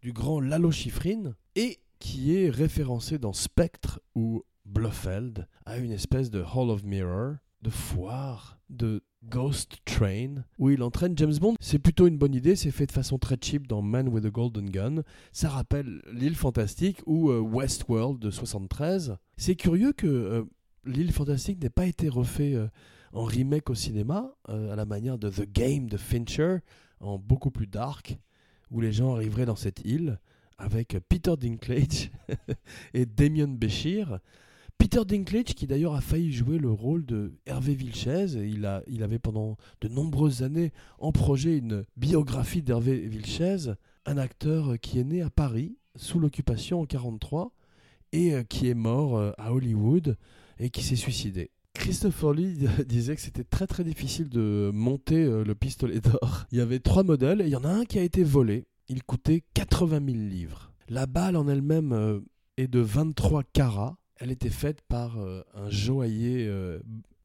Du 0.03 0.13
grand 0.13 0.41
Lalo 0.41 0.71
Schifrin, 0.71 1.35
et 1.57 1.79
qui 1.99 2.37
est 2.37 2.51
référencé 2.51 3.19
dans 3.19 3.33
Spectre 3.33 4.01
ou 4.15 4.43
Blofeld 4.67 5.47
à 5.67 5.79
une 5.79 5.93
espèce 5.93 6.31
de 6.31 6.43
Hall 6.43 6.71
of 6.71 6.85
Mirror, 6.85 7.37
de 7.63 7.71
foire, 7.71 8.59
de 8.69 9.03
Ghost 9.29 9.79
Train, 9.85 10.45
où 10.59 10.71
il 10.71 10.83
entraîne 10.83 11.17
James 11.17 11.37
Bond. 11.41 11.55
C'est 11.61 11.79
plutôt 11.79 12.07
une 12.07 12.19
bonne 12.19 12.35
idée, 12.35 12.57
c'est 12.57 12.71
fait 12.71 12.87
de 12.87 12.93
façon 12.93 13.19
très 13.19 13.37
cheap 13.41 13.67
dans 13.67 13.83
Man 13.83 14.09
with 14.09 14.25
a 14.25 14.31
Golden 14.31 14.69
Gun. 14.71 15.03
Ça 15.33 15.49
rappelle 15.49 16.03
L'île 16.13 16.37
fantastique 16.37 17.01
ou 17.07 17.31
euh, 17.31 17.41
Westworld 17.41 18.19
de 18.19 18.31
73. 18.31 19.17
C'est 19.37 19.57
curieux 19.57 19.93
que 19.93 20.07
euh, 20.07 20.45
L'île 20.85 21.13
fantastique 21.13 21.63
n'ait 21.63 21.71
pas 21.71 21.87
été 21.87 22.09
refait 22.09 22.55
euh, 22.55 22.69
en 23.13 23.25
remake 23.25 23.71
au 23.71 23.75
cinéma, 23.75 24.35
à 24.49 24.75
la 24.75 24.85
manière 24.85 25.19
de 25.19 25.31
The 25.31 25.51
Game 25.51 25.89
de 25.89 25.97
Fincher, 25.97 26.59
en 26.99 27.17
beaucoup 27.17 27.53
plus 27.53 27.69
dark, 27.69 28.19
où 28.73 28.81
les 28.81 28.93
gens 28.93 29.15
arriveraient 29.15 29.47
dans 29.47 29.55
cette 29.55 29.85
île 29.85 30.19
avec 30.59 30.97
Peter 31.09 31.37
Dinklage 31.39 32.11
et 32.95 33.07
Damien 33.07 33.47
Béchir. 33.47 34.19
Peter 34.79 35.05
Dinklage, 35.05 35.55
qui 35.55 35.67
d'ailleurs 35.67 35.95
a 35.95 36.01
failli 36.01 36.33
jouer 36.33 36.59
le 36.59 36.71
rôle 36.71 37.07
de 37.07 37.33
Hervé 37.47 37.75
Vilches, 37.75 38.35
il, 38.35 38.83
il 38.87 39.03
avait 39.03 39.19
pendant 39.19 39.57
de 39.81 39.89
nombreuses 39.89 40.43
années 40.43 40.73
en 40.99 41.11
projet 41.13 41.57
une 41.57 41.85
biographie 41.97 42.63
d'Hervé 42.63 42.99
Vilches, 43.09 43.71
un 44.07 44.19
acteur 44.19 44.79
qui 44.81 44.99
est 44.99 45.05
né 45.05 45.23
à 45.23 45.31
Paris 45.31 45.77
sous 45.97 46.19
l'occupation 46.19 46.79
en 46.79 46.83
1943 46.83 47.53
et 48.13 48.35
euh, 48.35 48.43
qui 48.43 48.69
est 48.69 48.75
mort 48.75 49.17
euh, 49.17 49.33
à 49.39 49.53
Hollywood 49.53 50.17
et 50.59 50.71
qui 50.71 50.83
s'est 50.83 50.97
suicidé. 50.97 51.51
Christopher 51.75 52.33
Lee 52.33 52.67
disait 52.87 53.17
que 53.17 53.21
c'était 53.21 53.45
très 53.45 53.67
très 53.67 53.85
difficile 53.85 54.29
de 54.29 54.71
monter 54.73 55.25
euh, 55.25 55.45
le 55.45 55.55
pistolet 55.55 56.01
d'or. 56.01 56.47
Il 56.53 56.59
y 56.59 56.61
avait 56.61 56.79
trois 56.79 57.03
modèles 57.03 57.41
et 57.41 57.45
il 57.45 57.51
y 57.51 57.57
en 57.57 57.65
a 57.65 57.69
un 57.69 57.85
qui 57.85 57.99
a 57.99 58.03
été 58.03 58.23
volé. 58.23 58.67
Il 58.89 59.03
coûtait 59.03 59.43
80 59.55 60.01
000 60.05 60.19
livres. 60.29 60.73
La 60.89 61.07
balle 61.07 61.37
en 61.37 61.49
elle-même 61.49 62.23
est 62.59 62.69
de 62.69 62.81
23 62.81 63.43
carats 63.43 63.97
elle 64.17 64.31
était 64.31 64.51
faite 64.51 64.83
par 64.83 65.19
euh, 65.19 65.43
un 65.55 65.69
joaillier 65.71 66.47
euh, 66.47 66.81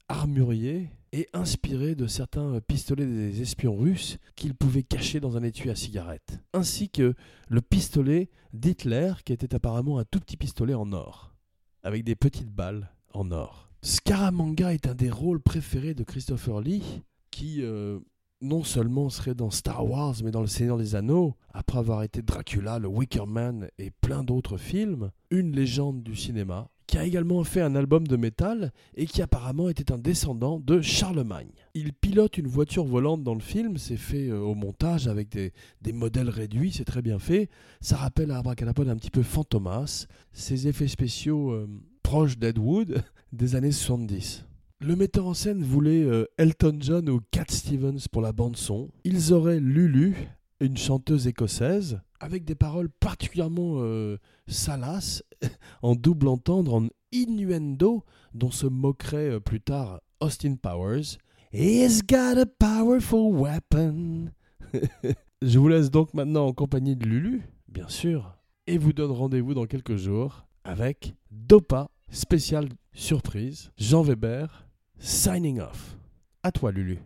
armurier 0.08 0.90
et 1.12 1.28
inspiré 1.32 1.94
de 1.94 2.06
certains 2.06 2.60
pistolets 2.60 3.06
des 3.06 3.42
espions 3.42 3.76
russes 3.76 4.18
qu'il 4.36 4.54
pouvait 4.54 4.82
cacher 4.82 5.20
dans 5.20 5.36
un 5.36 5.42
étui 5.42 5.70
à 5.70 5.74
cigarette, 5.74 6.40
ainsi 6.52 6.88
que 6.88 7.14
le 7.48 7.60
pistolet 7.60 8.28
d'Hitler 8.52 9.14
qui 9.24 9.32
était 9.32 9.54
apparemment 9.54 9.98
un 9.98 10.04
tout 10.04 10.20
petit 10.20 10.36
pistolet 10.36 10.74
en 10.74 10.92
or, 10.92 11.34
avec 11.82 12.04
des 12.04 12.14
petites 12.16 12.50
balles 12.50 12.90
en 13.12 13.30
or. 13.30 13.70
Scaramanga 13.82 14.74
est 14.74 14.86
un 14.86 14.94
des 14.94 15.10
rôles 15.10 15.40
préférés 15.40 15.94
de 15.94 16.04
Christopher 16.04 16.60
Lee, 16.60 17.02
qui 17.30 17.62
euh, 17.62 17.98
non 18.40 18.62
seulement 18.62 19.08
serait 19.08 19.34
dans 19.34 19.50
Star 19.50 19.88
Wars, 19.88 20.16
mais 20.22 20.30
dans 20.30 20.40
Le 20.40 20.46
Seigneur 20.46 20.78
des 20.78 20.94
Anneaux, 20.94 21.34
après 21.52 21.78
avoir 21.78 22.02
été 22.02 22.22
Dracula, 22.22 22.78
le 22.78 22.88
Wicker 22.88 23.26
Man 23.26 23.68
et 23.78 23.90
plein 23.90 24.22
d'autres 24.22 24.58
films, 24.58 25.10
une 25.30 25.52
légende 25.52 26.02
du 26.02 26.16
cinéma, 26.16 26.68
qui 26.90 26.98
a 26.98 27.04
également 27.04 27.44
fait 27.44 27.60
un 27.60 27.76
album 27.76 28.04
de 28.08 28.16
métal 28.16 28.72
et 28.96 29.06
qui 29.06 29.22
apparemment 29.22 29.68
était 29.68 29.92
un 29.92 29.98
descendant 29.98 30.58
de 30.58 30.80
Charlemagne. 30.80 31.52
Il 31.74 31.92
pilote 31.92 32.36
une 32.36 32.48
voiture 32.48 32.84
volante 32.84 33.22
dans 33.22 33.34
le 33.34 33.40
film, 33.40 33.76
c'est 33.76 33.96
fait 33.96 34.26
euh, 34.26 34.40
au 34.40 34.56
montage 34.56 35.06
avec 35.06 35.28
des, 35.28 35.92
modèles 35.92 36.28
réduits, 36.28 36.72
c'est 36.72 36.84
très 36.84 37.00
bien 37.00 37.20
fait. 37.20 37.48
Ça 37.80 37.96
rappelle 37.96 38.32
à 38.32 38.38
Abracadapod 38.38 38.88
un 38.88 38.96
petit 38.96 39.12
peu 39.12 39.22
Fantomas, 39.22 40.08
ses 40.32 40.66
effets 40.66 40.88
spéciaux 40.88 41.52
euh, 41.52 41.68
proches 42.02 42.38
d'Ed 42.38 42.58
des 43.32 43.54
années 43.54 43.70
70. 43.70 44.44
Le 44.80 44.96
metteur 44.96 45.28
en 45.28 45.34
scène 45.34 45.62
voulait 45.62 46.02
euh, 46.02 46.24
Elton 46.38 46.76
John 46.80 47.08
ou 47.08 47.20
Cat 47.30 47.44
Stevens 47.50 48.08
pour 48.10 48.20
la 48.20 48.32
bande 48.32 48.56
son. 48.56 48.88
Ils 49.04 49.32
auraient 49.32 49.60
Lulu, 49.60 50.16
une 50.60 50.76
chanteuse 50.76 51.26
écossaise, 51.26 52.00
avec 52.20 52.44
des 52.44 52.54
paroles 52.54 52.90
particulièrement 52.90 53.76
euh, 53.78 54.18
salaces, 54.46 55.24
en 55.82 55.94
double 55.94 56.28
entendre, 56.28 56.74
en 56.74 56.88
innuendo, 57.12 58.04
dont 58.34 58.50
se 58.50 58.66
moquerait 58.66 59.30
euh, 59.30 59.40
plus 59.40 59.60
tard 59.60 60.00
Austin 60.20 60.56
Powers. 60.56 61.18
He's 61.52 62.02
got 62.02 62.38
a 62.38 62.46
powerful 62.46 63.32
weapon. 63.32 64.30
Je 65.42 65.58
vous 65.58 65.68
laisse 65.68 65.90
donc 65.90 66.12
maintenant 66.14 66.46
en 66.46 66.52
compagnie 66.52 66.94
de 66.94 67.06
Lulu, 67.06 67.42
bien 67.68 67.88
sûr, 67.88 68.36
et 68.66 68.76
vous 68.78 68.92
donne 68.92 69.10
rendez-vous 69.10 69.54
dans 69.54 69.66
quelques 69.66 69.96
jours 69.96 70.46
avec 70.64 71.14
Dopa, 71.30 71.88
spécial 72.10 72.68
surprise, 72.92 73.70
Jean 73.78 74.02
Weber, 74.02 74.66
signing 74.98 75.60
off. 75.60 75.96
À 76.42 76.52
toi, 76.52 76.70
Lulu. 76.70 76.98